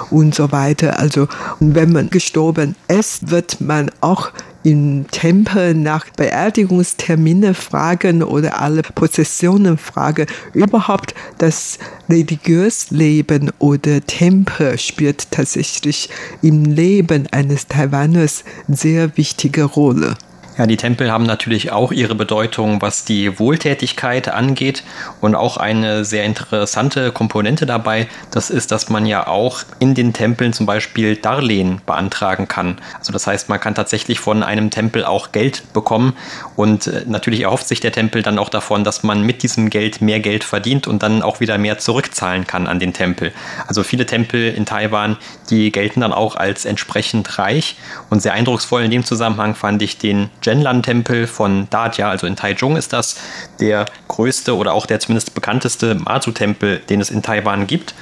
und 0.09 0.35
so 0.35 0.51
weiter. 0.51 0.99
Also 0.99 1.27
wenn 1.59 1.91
man 1.91 2.09
gestorben 2.09 2.75
ist, 2.87 3.29
wird 3.31 3.61
man 3.61 3.91
auch 4.01 4.31
im 4.63 5.05
Tempel 5.11 5.73
nach 5.73 6.05
Beerdigungstermine 6.11 7.53
fragen 7.53 8.23
oder 8.23 8.61
alle 8.61 8.81
Prozessionen 8.83 9.77
fragen. 9.77 10.27
Überhaupt 10.53 11.15
das 11.37 11.79
religiöse 12.09 12.93
Leben 12.95 13.51
oder 13.59 14.01
Tempel 14.01 14.77
spielt 14.77 15.31
tatsächlich 15.31 16.09
im 16.41 16.65
Leben 16.65 17.27
eines 17.31 17.67
Taiwaners 17.67 18.43
sehr 18.67 19.17
wichtige 19.17 19.63
Rolle. 19.63 20.15
Ja, 20.57 20.67
die 20.67 20.75
Tempel 20.75 21.09
haben 21.09 21.23
natürlich 21.25 21.71
auch 21.71 21.93
ihre 21.93 22.13
Bedeutung, 22.13 22.81
was 22.81 23.05
die 23.05 23.39
Wohltätigkeit 23.39 24.27
angeht 24.27 24.83
und 25.21 25.33
auch 25.33 25.55
eine 25.55 26.03
sehr 26.03 26.25
interessante 26.25 27.13
Komponente 27.13 27.65
dabei, 27.65 28.09
das 28.31 28.49
ist, 28.49 28.71
dass 28.71 28.89
man 28.89 29.05
ja 29.05 29.27
auch 29.27 29.61
in 29.79 29.95
den 29.95 30.11
Tempeln 30.11 30.51
zum 30.51 30.65
Beispiel 30.65 31.15
Darlehen 31.15 31.81
beantragen 31.85 32.49
kann. 32.49 32.79
Also 32.99 33.13
das 33.13 33.27
heißt, 33.27 33.47
man 33.47 33.61
kann 33.61 33.75
tatsächlich 33.75 34.19
von 34.19 34.43
einem 34.43 34.71
Tempel 34.71 35.05
auch 35.05 35.31
Geld 35.31 35.71
bekommen 35.71 36.17
und 36.57 36.87
äh, 36.87 37.05
natürlich 37.07 37.41
erhofft 37.41 37.69
sich 37.69 37.79
der 37.79 37.93
Tempel 37.93 38.21
dann 38.21 38.37
auch 38.37 38.49
davon, 38.49 38.83
dass 38.83 39.03
man 39.03 39.21
mit 39.25 39.43
diesem 39.43 39.69
Geld 39.69 40.01
mehr 40.01 40.19
Geld 40.19 40.43
verdient 40.43 40.85
und 40.85 41.01
dann 41.01 41.21
auch 41.21 41.39
wieder 41.39 41.57
mehr 41.57 41.77
zurückzahlen 41.77 42.45
kann 42.45 42.67
an 42.67 42.79
den 42.79 42.91
Tempel. 42.91 43.31
Also 43.67 43.83
viele 43.83 44.05
Tempel 44.05 44.49
in 44.49 44.65
Taiwan, 44.65 45.15
die 45.49 45.71
gelten 45.71 46.01
dann 46.01 46.11
auch 46.11 46.35
als 46.35 46.65
entsprechend 46.65 47.39
reich 47.39 47.77
und 48.09 48.21
sehr 48.21 48.33
eindrucksvoll 48.33 48.83
in 48.83 48.91
dem 48.91 49.05
Zusammenhang 49.05 49.55
fand 49.55 49.81
ich 49.81 49.97
den 49.97 50.29
Zhenlan-Tempel 50.41 51.27
von 51.27 51.69
Datia, 51.69 52.09
also 52.09 52.27
in 52.27 52.35
Taichung 52.35 52.75
ist 52.75 52.93
das 52.93 53.17
der 53.59 53.85
größte 54.07 54.55
oder 54.55 54.73
auch 54.73 54.85
der 54.85 54.99
zumindest 54.99 55.33
bekannteste 55.33 55.95
Mazu-Tempel, 55.95 56.79
den 56.79 57.01
es 57.01 57.09
in 57.09 57.21
Taiwan 57.21 57.67
gibt. 57.67 57.93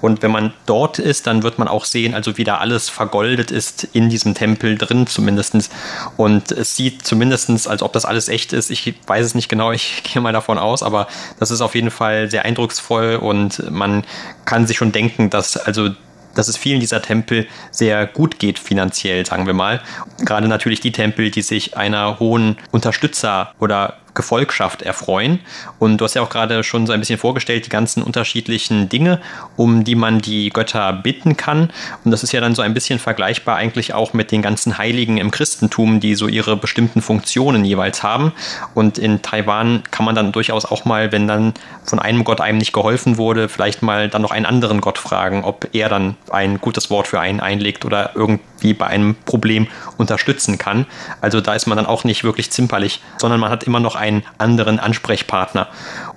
Und 0.00 0.22
wenn 0.22 0.30
man 0.30 0.52
dort 0.66 0.98
ist, 0.98 1.26
dann 1.26 1.42
wird 1.42 1.58
man 1.58 1.66
auch 1.66 1.84
sehen, 1.84 2.14
also 2.14 2.38
wie 2.38 2.44
da 2.44 2.58
alles 2.58 2.88
vergoldet 2.88 3.50
ist 3.50 3.84
in 3.92 4.08
diesem 4.08 4.34
Tempel 4.34 4.78
drin 4.78 5.06
zumindest. 5.06 5.70
Und 6.16 6.52
es 6.52 6.76
sieht 6.76 7.04
zumindest, 7.04 7.68
als 7.68 7.82
ob 7.82 7.92
das 7.92 8.04
alles 8.04 8.28
echt 8.28 8.52
ist. 8.52 8.70
Ich 8.70 8.94
weiß 9.06 9.26
es 9.26 9.34
nicht 9.34 9.48
genau, 9.48 9.72
ich 9.72 10.02
gehe 10.04 10.22
mal 10.22 10.32
davon 10.32 10.58
aus, 10.58 10.82
aber 10.82 11.08
das 11.38 11.50
ist 11.50 11.60
auf 11.60 11.74
jeden 11.74 11.90
Fall 11.90 12.30
sehr 12.30 12.44
eindrucksvoll 12.44 13.16
und 13.16 13.70
man 13.70 14.04
kann 14.44 14.66
sich 14.66 14.76
schon 14.76 14.92
denken, 14.92 15.30
dass 15.30 15.56
also 15.56 15.90
dass 16.34 16.48
es 16.48 16.56
vielen 16.56 16.80
dieser 16.80 17.02
Tempel 17.02 17.46
sehr 17.70 18.06
gut 18.06 18.38
geht 18.38 18.58
finanziell, 18.58 19.24
sagen 19.26 19.46
wir 19.46 19.54
mal. 19.54 19.80
Gerade 20.24 20.48
natürlich 20.48 20.80
die 20.80 20.92
Tempel, 20.92 21.30
die 21.30 21.42
sich 21.42 21.76
einer 21.76 22.18
hohen 22.18 22.56
Unterstützer- 22.70 23.52
oder 23.58 23.96
Gefolgschaft 24.18 24.82
erfreuen. 24.82 25.38
Und 25.78 25.98
du 25.98 26.04
hast 26.04 26.14
ja 26.14 26.22
auch 26.22 26.28
gerade 26.28 26.64
schon 26.64 26.86
so 26.86 26.92
ein 26.92 26.98
bisschen 26.98 27.20
vorgestellt, 27.20 27.66
die 27.66 27.70
ganzen 27.70 28.02
unterschiedlichen 28.02 28.88
Dinge, 28.88 29.20
um 29.56 29.84
die 29.84 29.94
man 29.94 30.18
die 30.18 30.50
Götter 30.50 30.92
bitten 30.92 31.36
kann. 31.36 31.70
Und 32.04 32.10
das 32.10 32.24
ist 32.24 32.32
ja 32.32 32.40
dann 32.40 32.56
so 32.56 32.62
ein 32.62 32.74
bisschen 32.74 32.98
vergleichbar 32.98 33.56
eigentlich 33.56 33.94
auch 33.94 34.12
mit 34.14 34.32
den 34.32 34.42
ganzen 34.42 34.76
Heiligen 34.76 35.18
im 35.18 35.30
Christentum, 35.30 36.00
die 36.00 36.16
so 36.16 36.26
ihre 36.26 36.56
bestimmten 36.56 37.00
Funktionen 37.00 37.64
jeweils 37.64 38.02
haben. 38.02 38.32
Und 38.74 38.98
in 38.98 39.22
Taiwan 39.22 39.84
kann 39.92 40.04
man 40.04 40.16
dann 40.16 40.32
durchaus 40.32 40.64
auch 40.64 40.84
mal, 40.84 41.12
wenn 41.12 41.28
dann 41.28 41.54
von 41.84 42.00
einem 42.00 42.24
Gott 42.24 42.40
einem 42.40 42.58
nicht 42.58 42.72
geholfen 42.72 43.18
wurde, 43.18 43.48
vielleicht 43.48 43.82
mal 43.82 44.08
dann 44.08 44.22
noch 44.22 44.32
einen 44.32 44.46
anderen 44.46 44.80
Gott 44.80 44.98
fragen, 44.98 45.44
ob 45.44 45.68
er 45.72 45.88
dann 45.88 46.16
ein 46.32 46.60
gutes 46.60 46.90
Wort 46.90 47.06
für 47.06 47.20
einen 47.20 47.38
einlegt 47.38 47.84
oder 47.84 48.10
irgendwie 48.16 48.74
bei 48.74 48.88
einem 48.88 49.14
Problem 49.14 49.68
unterstützen 49.96 50.58
kann. 50.58 50.86
Also 51.20 51.40
da 51.40 51.54
ist 51.54 51.66
man 51.66 51.76
dann 51.76 51.86
auch 51.86 52.02
nicht 52.02 52.24
wirklich 52.24 52.50
zimperlich, 52.50 53.00
sondern 53.18 53.38
man 53.38 53.50
hat 53.50 53.62
immer 53.62 53.78
noch 53.78 53.94
einen 53.94 54.07
einen 54.08 54.24
anderen 54.38 54.80
Ansprechpartner. 54.80 55.68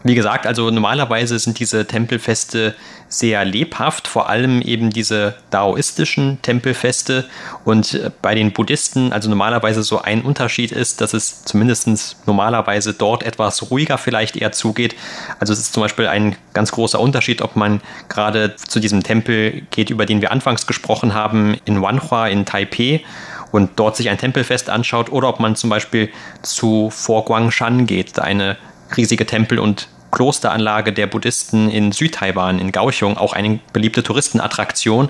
Und 0.03 0.09
wie 0.09 0.15
gesagt, 0.15 0.47
also 0.47 0.71
normalerweise 0.71 1.37
sind 1.37 1.59
diese 1.59 1.85
Tempelfeste 1.85 2.75
sehr 3.11 3.43
lebhaft, 3.43 4.07
vor 4.07 4.29
allem 4.29 4.61
eben 4.61 4.89
diese 4.89 5.35
daoistischen 5.49 6.41
Tempelfeste. 6.41 7.25
Und 7.65 7.93
äh, 7.93 8.09
bei 8.21 8.33
den 8.33 8.53
Buddhisten, 8.53 9.13
also 9.13 9.29
normalerweise 9.29 9.83
so 9.83 10.01
ein 10.01 10.21
Unterschied 10.21 10.71
ist, 10.71 11.01
dass 11.01 11.13
es 11.13 11.43
zumindest 11.43 12.17
normalerweise 12.25 12.93
dort 12.93 13.23
etwas 13.23 13.69
ruhiger 13.69 13.97
vielleicht 13.97 14.37
eher 14.37 14.51
zugeht. 14.51 14.95
Also 15.39 15.53
es 15.53 15.59
ist 15.59 15.73
zum 15.73 15.83
Beispiel 15.83 16.07
ein 16.07 16.35
ganz 16.53 16.71
großer 16.71 16.99
Unterschied, 16.99 17.41
ob 17.41 17.55
man 17.55 17.81
gerade 18.07 18.55
zu 18.55 18.79
diesem 18.79 19.03
Tempel 19.03 19.63
geht, 19.71 19.89
über 19.89 20.05
den 20.05 20.21
wir 20.21 20.31
anfangs 20.31 20.65
gesprochen 20.65 21.13
haben, 21.13 21.57
in 21.65 21.81
Wanhua 21.81 22.27
in 22.27 22.45
Taipei 22.45 23.03
und 23.51 23.71
dort 23.75 23.95
sich 23.95 24.09
ein 24.09 24.17
Tempelfest 24.17 24.69
anschaut 24.69 25.11
oder 25.11 25.29
ob 25.29 25.39
man 25.39 25.55
zum 25.55 25.69
Beispiel 25.69 26.09
zu 26.41 26.89
Fort 26.89 27.27
Guangshan 27.27 27.85
geht, 27.85 28.19
eine 28.19 28.57
riesige 28.95 29.25
Tempel- 29.25 29.59
und 29.59 29.87
Klosteranlage 30.11 30.91
der 30.91 31.07
Buddhisten 31.07 31.69
in 31.69 31.91
Südtaiwan, 31.91 32.59
in 32.59 32.71
Kaohsiung, 32.71 33.17
auch 33.17 33.33
eine 33.33 33.59
beliebte 33.73 34.03
Touristenattraktion. 34.03 35.09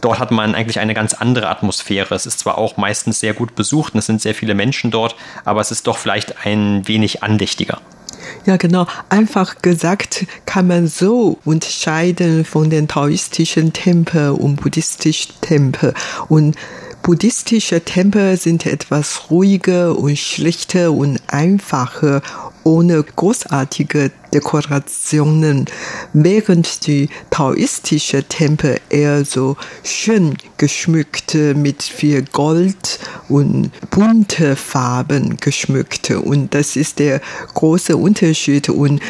Dort 0.00 0.18
hat 0.18 0.32
man 0.32 0.54
eigentlich 0.54 0.80
eine 0.80 0.92
ganz 0.92 1.14
andere 1.14 1.48
Atmosphäre. 1.48 2.14
Es 2.14 2.26
ist 2.26 2.40
zwar 2.40 2.58
auch 2.58 2.76
meistens 2.76 3.20
sehr 3.20 3.32
gut 3.32 3.54
besucht 3.54 3.94
und 3.94 4.00
es 4.00 4.06
sind 4.06 4.20
sehr 4.20 4.34
viele 4.34 4.54
Menschen 4.54 4.90
dort, 4.90 5.14
aber 5.44 5.60
es 5.60 5.70
ist 5.70 5.86
doch 5.86 5.98
vielleicht 5.98 6.44
ein 6.44 6.86
wenig 6.88 7.22
andächtiger. 7.22 7.80
Ja, 8.44 8.56
genau. 8.56 8.86
Einfach 9.08 9.62
gesagt 9.62 10.26
kann 10.46 10.66
man 10.66 10.86
so 10.86 11.38
unterscheiden 11.44 12.44
von 12.44 12.70
den 12.70 12.88
taoistischen 12.88 13.72
Tempeln 13.72 14.32
und 14.32 14.56
buddhistischen 14.56 15.34
Tempeln. 15.40 15.94
Und 16.28 16.56
Buddhistische 17.02 17.80
Tempel 17.80 18.36
sind 18.36 18.66
etwas 18.66 19.30
ruhiger 19.30 19.98
und 19.98 20.18
schlichter 20.18 20.92
und 20.92 21.18
einfacher, 21.28 22.20
ohne 22.62 23.02
großartige 23.02 24.10
Dekorationen, 24.34 25.64
während 26.12 26.86
die 26.86 27.08
taoistische 27.30 28.24
Tempel 28.24 28.80
eher 28.90 29.24
so 29.24 29.56
schön 29.82 30.36
geschmückt 30.58 31.34
mit 31.34 31.82
viel 31.82 32.22
Gold 32.22 33.00
und 33.30 33.70
bunte 33.90 34.54
Farben 34.54 35.38
geschmückt. 35.38 36.10
Und 36.10 36.54
das 36.54 36.76
ist 36.76 36.98
der 36.98 37.22
große 37.54 37.96
Unterschied. 37.96 38.68
Und 38.68 39.00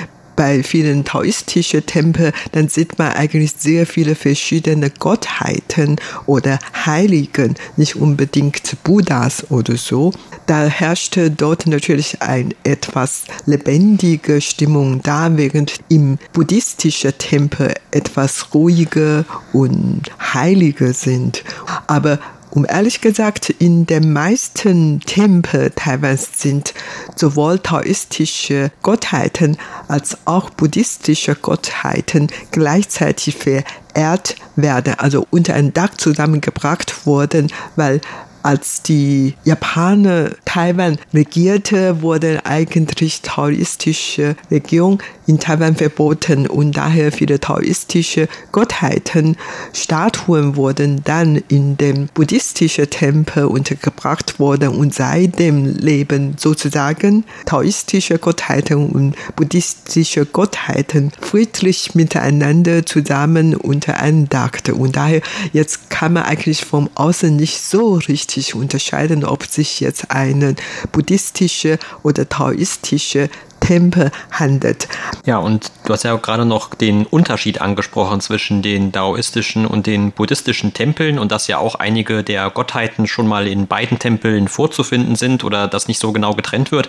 bei 0.41 0.63
vielen 0.63 1.05
taoistischen 1.05 1.85
Tempeln, 1.85 2.33
dann 2.53 2.69
sieht 2.69 2.99
man 2.99 3.13
eigentlich 3.13 3.53
sehr 3.59 3.85
viele 3.85 4.15
verschiedene 4.15 4.89
Gottheiten 4.89 5.97
oder 6.25 6.59
Heiligen, 6.87 7.57
nicht 7.77 7.97
unbedingt 7.97 8.83
Buddhas 8.83 9.51
oder 9.51 9.77
so. 9.77 10.15
Da 10.47 10.65
herrschte 10.65 11.31
dort 11.31 11.67
natürlich 11.67 12.23
eine 12.23 12.55
etwas 12.65 13.25
lebendige 13.45 14.41
Stimmung 14.41 15.03
da, 15.03 15.37
während 15.37 15.75
im 15.91 16.17
buddhistischen 16.33 17.19
Tempel 17.19 17.75
etwas 17.91 18.55
ruhiger 18.55 19.27
und 19.53 20.05
heiliger 20.33 20.95
sind. 20.95 21.45
Aber 21.87 22.19
um 22.51 22.67
ehrlich 22.69 23.01
gesagt, 23.01 23.51
in 23.51 23.87
den 23.87 24.13
meisten 24.13 25.01
Tempeln 25.01 25.73
Taiwans 25.75 26.41
sind 26.41 26.75
sowohl 27.17 27.59
taoistische 27.59 28.73
Gottheiten 28.83 29.57
als 29.89 30.19
auch 30.25 30.51
buddhistische 30.51 31.35
Gottheiten 31.35 32.29
gleichzeitig 32.51 33.37
verehrt 33.37 34.37
werden, 34.57 34.95
also 34.99 35.27
unter 35.31 35.55
ein 35.55 35.73
Dach 35.73 35.95
zusammengebracht 35.97 37.07
wurden, 37.07 37.53
weil 37.77 38.01
als 38.43 38.83
die 38.83 39.35
Japaner 39.45 40.31
Taiwan 40.45 40.99
regierte, 41.13 42.03
wurde 42.03 42.45
eigentlich 42.47 43.23
taoistische 43.23 44.37
Regierung 44.51 45.03
in 45.27 45.39
Taiwan 45.39 45.77
verboten 45.77 46.47
und 46.47 46.77
daher 46.77 47.13
viele 47.13 47.39
taoistische 47.39 48.29
Gottheiten, 48.53 49.37
Statuen 49.73 50.57
wurden 50.57 51.03
dann 51.05 51.37
in 51.49 51.77
den 51.77 52.09
buddhistischen 52.15 52.91
Tempel 52.91 53.45
untergebracht 53.45 54.41
worden 54.41 54.71
und 54.71 54.95
seitdem 54.95 55.67
leben 55.67 56.35
sozusagen 56.39 57.25
taoistische 57.47 58.19
Gottheiten 58.19 58.91
und 58.91 59.15
buddhistische 59.37 60.27
Gottheiten 60.27 61.13
friedlich 61.21 61.95
miteinander 61.95 62.85
zusammen 62.85 63.55
unter 63.55 63.95
Dach. 64.29 64.51
Und 64.73 64.97
daher 64.97 65.21
jetzt 65.53 65.91
kann 65.91 66.15
man 66.15 66.25
eigentlich 66.25 66.65
vom 66.65 66.91
Außen 66.95 67.37
nicht 67.37 67.61
so 67.61 67.95
richtig 67.95 68.30
unterscheiden, 68.55 69.25
ob 69.25 69.45
sich 69.45 69.81
jetzt 69.81 70.11
eine 70.11 70.55
buddhistische 70.93 71.79
oder 72.03 72.29
taoistische 72.29 73.29
Tempel 73.61 74.11
handelt. 74.33 74.89
Ja, 75.27 75.39
und 75.39 75.71
du 75.85 75.93
hast 75.93 76.03
ja 76.03 76.17
gerade 76.17 76.45
noch 76.45 76.75
den 76.75 77.07
Unterschied 77.07 77.61
angesprochen 77.61 78.21
zwischen 78.21 78.63
den 78.63 78.93
daoistischen 78.93 79.67
und 79.67 79.87
den 79.87 80.13
buddhistischen 80.13 80.75
Tempeln 80.75 81.19
und 81.19 81.31
dass 81.31 81.47
ja 81.47 81.59
auch 81.59 81.77
einige 81.77 82.25
der 82.25 82.51
Gottheiten 82.51 83.07
schon 83.07 83.27
mal 83.27 83.47
in 83.47 83.67
beiden 83.67 83.99
Tempeln 83.99 84.49
vorzufinden 84.49 85.17
sind 85.17 85.45
oder 85.45 85.69
das 85.69 85.89
nicht 85.89 86.01
so 86.01 86.13
genau 86.13 86.35
getrennt 86.35 86.73
wird. 86.73 86.89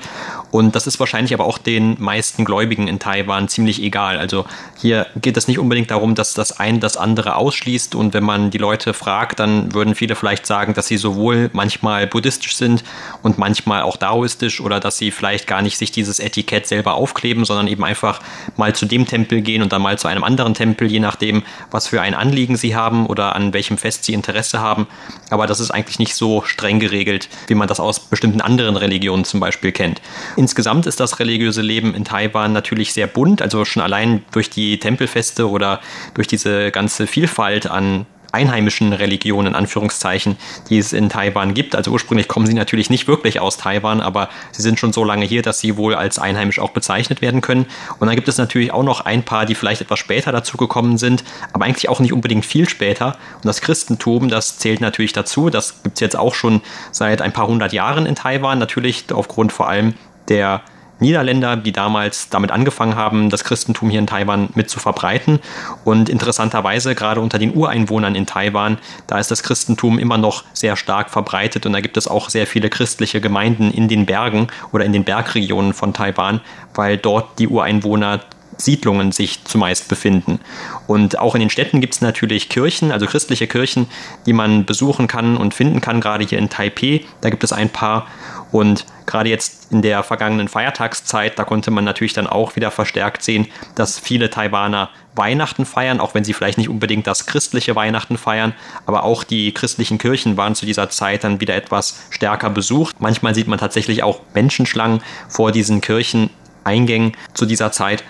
Und 0.49 0.75
das 0.75 0.87
ist 0.87 0.99
wahrscheinlich 0.99 1.33
aber 1.33 1.45
auch 1.45 1.57
den 1.57 1.95
meisten 1.99 2.45
Gläubigen 2.45 2.87
in 2.87 2.99
Taiwan 2.99 3.47
ziemlich 3.47 3.81
egal. 3.81 4.17
Also 4.17 4.45
hier 4.79 5.07
geht 5.15 5.37
es 5.37 5.47
nicht 5.47 5.59
unbedingt 5.59 5.91
darum, 5.91 6.15
dass 6.15 6.33
das 6.33 6.59
ein 6.59 6.79
das 6.79 6.97
andere 6.97 7.35
ausschließt 7.35 7.95
und 7.95 8.13
wenn 8.13 8.23
man 8.23 8.51
die 8.51 8.57
Leute 8.57 8.93
fragt, 8.93 9.39
dann 9.39 9.73
würden 9.73 9.95
viele 9.95 10.15
vielleicht 10.15 10.45
sagen, 10.45 10.73
dass 10.73 10.87
sie 10.87 10.97
sowohl 10.97 11.49
manchmal 11.53 12.07
buddhistisch 12.07 12.55
sind 12.55 12.83
und 13.21 13.37
manchmal 13.37 13.81
auch 13.83 13.97
daoistisch 13.97 14.61
oder 14.61 14.79
dass 14.79 14.97
sie 14.97 15.11
vielleicht 15.11 15.47
gar 15.47 15.61
nicht 15.61 15.77
sich 15.77 15.91
dieses 15.91 16.19
Etikett 16.19 16.60
Etikett 16.61 16.67
selber 16.67 16.93
aufkleben, 16.93 17.45
sondern 17.45 17.67
eben 17.67 17.83
einfach 17.83 18.21
mal 18.57 18.73
zu 18.73 18.85
dem 18.85 19.05
Tempel 19.05 19.41
gehen 19.41 19.61
und 19.61 19.71
dann 19.71 19.81
mal 19.81 19.97
zu 19.97 20.07
einem 20.07 20.23
anderen 20.23 20.53
Tempel, 20.53 20.89
je 20.89 20.99
nachdem, 20.99 21.43
was 21.71 21.87
für 21.87 22.01
ein 22.01 22.13
Anliegen 22.13 22.55
sie 22.55 22.75
haben 22.75 23.05
oder 23.07 23.35
an 23.35 23.53
welchem 23.53 23.77
Fest 23.77 24.05
sie 24.05 24.13
Interesse 24.13 24.59
haben. 24.59 24.87
Aber 25.29 25.47
das 25.47 25.59
ist 25.59 25.71
eigentlich 25.71 25.99
nicht 25.99 26.15
so 26.15 26.43
streng 26.43 26.79
geregelt, 26.79 27.29
wie 27.47 27.55
man 27.55 27.67
das 27.67 27.79
aus 27.79 27.99
bestimmten 27.99 28.41
anderen 28.41 28.77
Religionen 28.77 29.25
zum 29.25 29.39
Beispiel 29.39 29.71
kennt. 29.71 30.01
Insgesamt 30.37 30.85
ist 30.85 30.99
das 30.99 31.19
religiöse 31.19 31.61
Leben 31.61 31.93
in 31.95 32.05
Taiwan 32.05 32.53
natürlich 32.53 32.93
sehr 32.93 33.07
bunt, 33.07 33.41
also 33.41 33.65
schon 33.65 33.83
allein 33.83 34.23
durch 34.31 34.49
die 34.49 34.79
Tempelfeste 34.79 35.49
oder 35.49 35.81
durch 36.13 36.27
diese 36.27 36.71
ganze 36.71 37.07
Vielfalt 37.07 37.67
an 37.67 38.05
einheimischen 38.31 38.93
Religionen, 38.93 39.49
in 39.49 39.55
Anführungszeichen, 39.55 40.37
die 40.69 40.77
es 40.77 40.93
in 40.93 41.09
Taiwan 41.09 41.53
gibt. 41.53 41.75
Also 41.75 41.91
ursprünglich 41.91 42.27
kommen 42.27 42.45
sie 42.45 42.53
natürlich 42.53 42.89
nicht 42.89 43.07
wirklich 43.07 43.39
aus 43.39 43.57
Taiwan, 43.57 44.01
aber 44.01 44.29
sie 44.51 44.61
sind 44.61 44.79
schon 44.79 44.93
so 44.93 45.03
lange 45.03 45.25
hier, 45.25 45.41
dass 45.41 45.59
sie 45.59 45.77
wohl 45.77 45.95
als 45.95 46.19
einheimisch 46.19 46.59
auch 46.59 46.71
bezeichnet 46.71 47.21
werden 47.21 47.41
können. 47.41 47.65
Und 47.99 48.07
dann 48.07 48.15
gibt 48.15 48.27
es 48.27 48.37
natürlich 48.37 48.71
auch 48.71 48.83
noch 48.83 49.01
ein 49.01 49.23
paar, 49.23 49.45
die 49.45 49.55
vielleicht 49.55 49.81
etwas 49.81 49.99
später 49.99 50.31
dazu 50.31 50.57
gekommen 50.57 50.97
sind, 50.97 51.23
aber 51.53 51.65
eigentlich 51.65 51.89
auch 51.89 51.99
nicht 51.99 52.13
unbedingt 52.13 52.45
viel 52.45 52.67
später. 52.67 53.17
Und 53.35 53.45
das 53.45 53.61
Christentum, 53.61 54.29
das 54.29 54.57
zählt 54.57 54.81
natürlich 54.81 55.13
dazu. 55.13 55.49
Das 55.49 55.83
gibt 55.83 55.95
es 55.95 55.99
jetzt 55.99 56.15
auch 56.17 56.35
schon 56.35 56.61
seit 56.91 57.21
ein 57.21 57.33
paar 57.33 57.47
hundert 57.47 57.73
Jahren 57.73 58.05
in 58.05 58.15
Taiwan, 58.15 58.59
natürlich 58.59 59.05
aufgrund 59.11 59.51
vor 59.51 59.67
allem 59.67 59.93
der 60.29 60.61
Niederländer, 61.01 61.57
die 61.57 61.71
damals 61.71 62.29
damit 62.29 62.51
angefangen 62.51 62.95
haben, 62.95 63.29
das 63.29 63.43
Christentum 63.43 63.89
hier 63.89 63.99
in 63.99 64.07
Taiwan 64.07 64.49
mit 64.55 64.69
zu 64.69 64.79
verbreiten. 64.79 65.39
Und 65.83 66.09
interessanterweise, 66.09 66.95
gerade 66.95 67.19
unter 67.19 67.39
den 67.39 67.55
Ureinwohnern 67.55 68.15
in 68.15 68.25
Taiwan, 68.25 68.77
da 69.07 69.19
ist 69.19 69.31
das 69.31 69.43
Christentum 69.43 69.99
immer 69.99 70.17
noch 70.17 70.43
sehr 70.53 70.75
stark 70.75 71.09
verbreitet 71.09 71.65
und 71.65 71.73
da 71.73 71.81
gibt 71.81 71.97
es 71.97 72.07
auch 72.07 72.29
sehr 72.29 72.47
viele 72.47 72.69
christliche 72.69 73.19
Gemeinden 73.19 73.71
in 73.71 73.87
den 73.87 74.05
Bergen 74.05 74.47
oder 74.71 74.85
in 74.85 74.93
den 74.93 75.03
Bergregionen 75.03 75.73
von 75.73 75.93
Taiwan, 75.93 76.39
weil 76.75 76.97
dort 76.97 77.39
die 77.39 77.47
Ureinwohner 77.47 78.21
Siedlungen 78.57 79.11
sich 79.11 79.43
zumeist 79.43 79.87
befinden. 79.87 80.39
Und 80.87 81.19
auch 81.19 81.35
in 81.35 81.39
den 81.39 81.49
Städten 81.49 81.81
gibt 81.81 81.95
es 81.95 82.01
natürlich 82.01 82.49
Kirchen, 82.49 82.91
also 82.91 83.05
christliche 83.05 83.47
Kirchen, 83.47 83.87
die 84.25 84.33
man 84.33 84.65
besuchen 84.65 85.07
kann 85.07 85.37
und 85.37 85.53
finden 85.53 85.81
kann, 85.81 86.01
gerade 86.01 86.25
hier 86.25 86.39
in 86.39 86.49
Taipei. 86.49 87.05
Da 87.21 87.29
gibt 87.29 87.43
es 87.43 87.53
ein 87.53 87.69
paar. 87.69 88.07
Und 88.51 88.85
gerade 89.05 89.29
jetzt 89.29 89.71
in 89.71 89.81
der 89.81 90.03
vergangenen 90.03 90.47
Feiertagszeit, 90.47 91.39
da 91.39 91.45
konnte 91.45 91.71
man 91.71 91.85
natürlich 91.85 92.13
dann 92.13 92.27
auch 92.27 92.55
wieder 92.55 92.71
verstärkt 92.71 93.23
sehen, 93.23 93.47
dass 93.75 93.97
viele 93.97 94.29
Taiwaner 94.29 94.89
Weihnachten 95.15 95.65
feiern, 95.65 95.99
auch 95.99 96.13
wenn 96.15 96.23
sie 96.23 96.33
vielleicht 96.33 96.57
nicht 96.57 96.69
unbedingt 96.69 97.07
das 97.07 97.25
christliche 97.25 97.75
Weihnachten 97.75 98.17
feiern, 98.17 98.53
aber 98.85 99.03
auch 99.03 99.23
die 99.23 99.53
christlichen 99.53 99.97
Kirchen 99.97 100.37
waren 100.37 100.55
zu 100.55 100.65
dieser 100.65 100.89
Zeit 100.89 101.23
dann 101.23 101.41
wieder 101.41 101.55
etwas 101.55 102.01
stärker 102.09 102.49
besucht. 102.49 102.99
Manchmal 102.99 103.35
sieht 103.35 103.47
man 103.47 103.59
tatsächlich 103.59 104.03
auch 104.03 104.21
Menschenschlangen 104.33 105.01
vor 105.27 105.51
diesen 105.51 105.81
Kircheneingängen 105.81 107.13
zu 107.33 107.45
dieser 107.45 107.71
Zeit. 107.71 108.03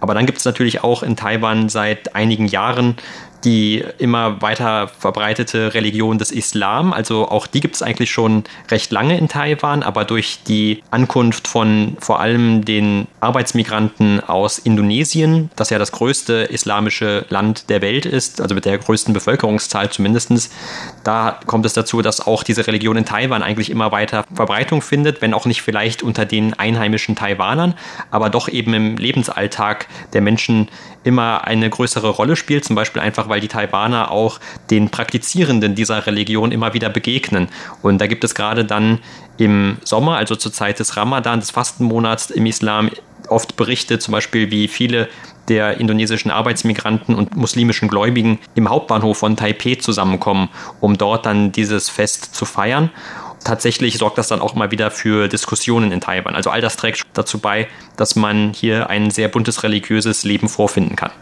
Aber 0.00 0.14
dann 0.14 0.26
gibt 0.26 0.38
es 0.38 0.44
natürlich 0.44 0.82
auch 0.82 1.02
in 1.02 1.16
Taiwan 1.16 1.68
seit 1.68 2.14
einigen 2.14 2.46
Jahren 2.46 2.96
die 3.44 3.84
immer 3.98 4.42
weiter 4.42 4.88
verbreitete 4.88 5.74
Religion 5.74 6.18
des 6.18 6.30
Islam. 6.30 6.92
Also 6.92 7.28
auch 7.28 7.46
die 7.46 7.60
gibt 7.60 7.76
es 7.76 7.82
eigentlich 7.82 8.10
schon 8.10 8.44
recht 8.70 8.90
lange 8.92 9.16
in 9.18 9.28
Taiwan, 9.28 9.82
aber 9.82 10.04
durch 10.04 10.40
die 10.46 10.82
Ankunft 10.90 11.48
von 11.48 11.96
vor 12.00 12.20
allem 12.20 12.64
den 12.64 13.06
Arbeitsmigranten 13.20 14.20
aus 14.20 14.58
Indonesien, 14.58 15.50
das 15.56 15.70
ja 15.70 15.78
das 15.78 15.92
größte 15.92 16.48
islamische 16.50 17.26
Land 17.28 17.70
der 17.70 17.82
Welt 17.82 18.06
ist, 18.06 18.40
also 18.40 18.54
mit 18.54 18.64
der 18.64 18.78
größten 18.78 19.14
Bevölkerungszahl 19.14 19.90
zumindest, 19.90 20.16
da 21.04 21.38
kommt 21.46 21.66
es 21.66 21.72
dazu, 21.72 22.02
dass 22.02 22.26
auch 22.26 22.42
diese 22.42 22.66
Religion 22.66 22.96
in 22.96 23.04
Taiwan 23.04 23.42
eigentlich 23.42 23.70
immer 23.70 23.92
weiter 23.92 24.24
Verbreitung 24.34 24.82
findet, 24.82 25.22
wenn 25.22 25.34
auch 25.34 25.46
nicht 25.46 25.62
vielleicht 25.62 26.02
unter 26.02 26.24
den 26.24 26.54
einheimischen 26.54 27.14
Taiwanern, 27.16 27.74
aber 28.10 28.30
doch 28.30 28.48
eben 28.48 28.74
im 28.74 28.96
Lebensalltag 28.96 29.86
der 30.12 30.20
Menschen 30.20 30.68
immer 31.04 31.44
eine 31.44 31.70
größere 31.70 32.08
Rolle 32.08 32.34
spielt, 32.34 32.64
zum 32.64 32.74
Beispiel 32.74 33.00
einfach, 33.00 33.28
weil 33.28 33.35
die 33.40 33.48
Taiwaner 33.48 34.10
auch 34.10 34.40
den 34.70 34.90
Praktizierenden 34.90 35.74
dieser 35.74 36.06
Religion 36.06 36.52
immer 36.52 36.74
wieder 36.74 36.88
begegnen. 36.88 37.48
Und 37.82 38.00
da 38.00 38.06
gibt 38.06 38.24
es 38.24 38.34
gerade 38.34 38.64
dann 38.64 38.98
im 39.38 39.78
Sommer, 39.84 40.16
also 40.16 40.36
zur 40.36 40.52
Zeit 40.52 40.78
des 40.78 40.96
Ramadan, 40.96 41.40
des 41.40 41.50
Fastenmonats 41.50 42.30
im 42.30 42.46
Islam, 42.46 42.90
oft 43.28 43.56
Berichte, 43.56 43.98
zum 43.98 44.12
Beispiel 44.12 44.50
wie 44.50 44.68
viele 44.68 45.08
der 45.48 45.78
indonesischen 45.78 46.30
Arbeitsmigranten 46.30 47.14
und 47.14 47.36
muslimischen 47.36 47.88
Gläubigen 47.88 48.38
im 48.54 48.68
Hauptbahnhof 48.68 49.18
von 49.18 49.36
Taipei 49.36 49.76
zusammenkommen, 49.76 50.48
um 50.80 50.98
dort 50.98 51.26
dann 51.26 51.52
dieses 51.52 51.88
Fest 51.88 52.34
zu 52.34 52.44
feiern 52.44 52.90
tatsächlich 53.46 53.96
sorgt 53.96 54.18
das 54.18 54.28
dann 54.28 54.40
auch 54.40 54.54
mal 54.54 54.70
wieder 54.70 54.90
für 54.90 55.28
Diskussionen 55.28 55.92
in 55.92 56.00
Taiwan. 56.00 56.34
Also 56.34 56.50
all 56.50 56.60
das 56.60 56.76
trägt 56.76 57.02
dazu 57.14 57.38
bei, 57.38 57.68
dass 57.96 58.16
man 58.16 58.52
hier 58.52 58.90
ein 58.90 59.10
sehr 59.10 59.28
buntes 59.28 59.62
religiöses 59.62 60.24
Leben 60.24 60.48
vorfinden 60.48 60.96
kann. 60.96 61.12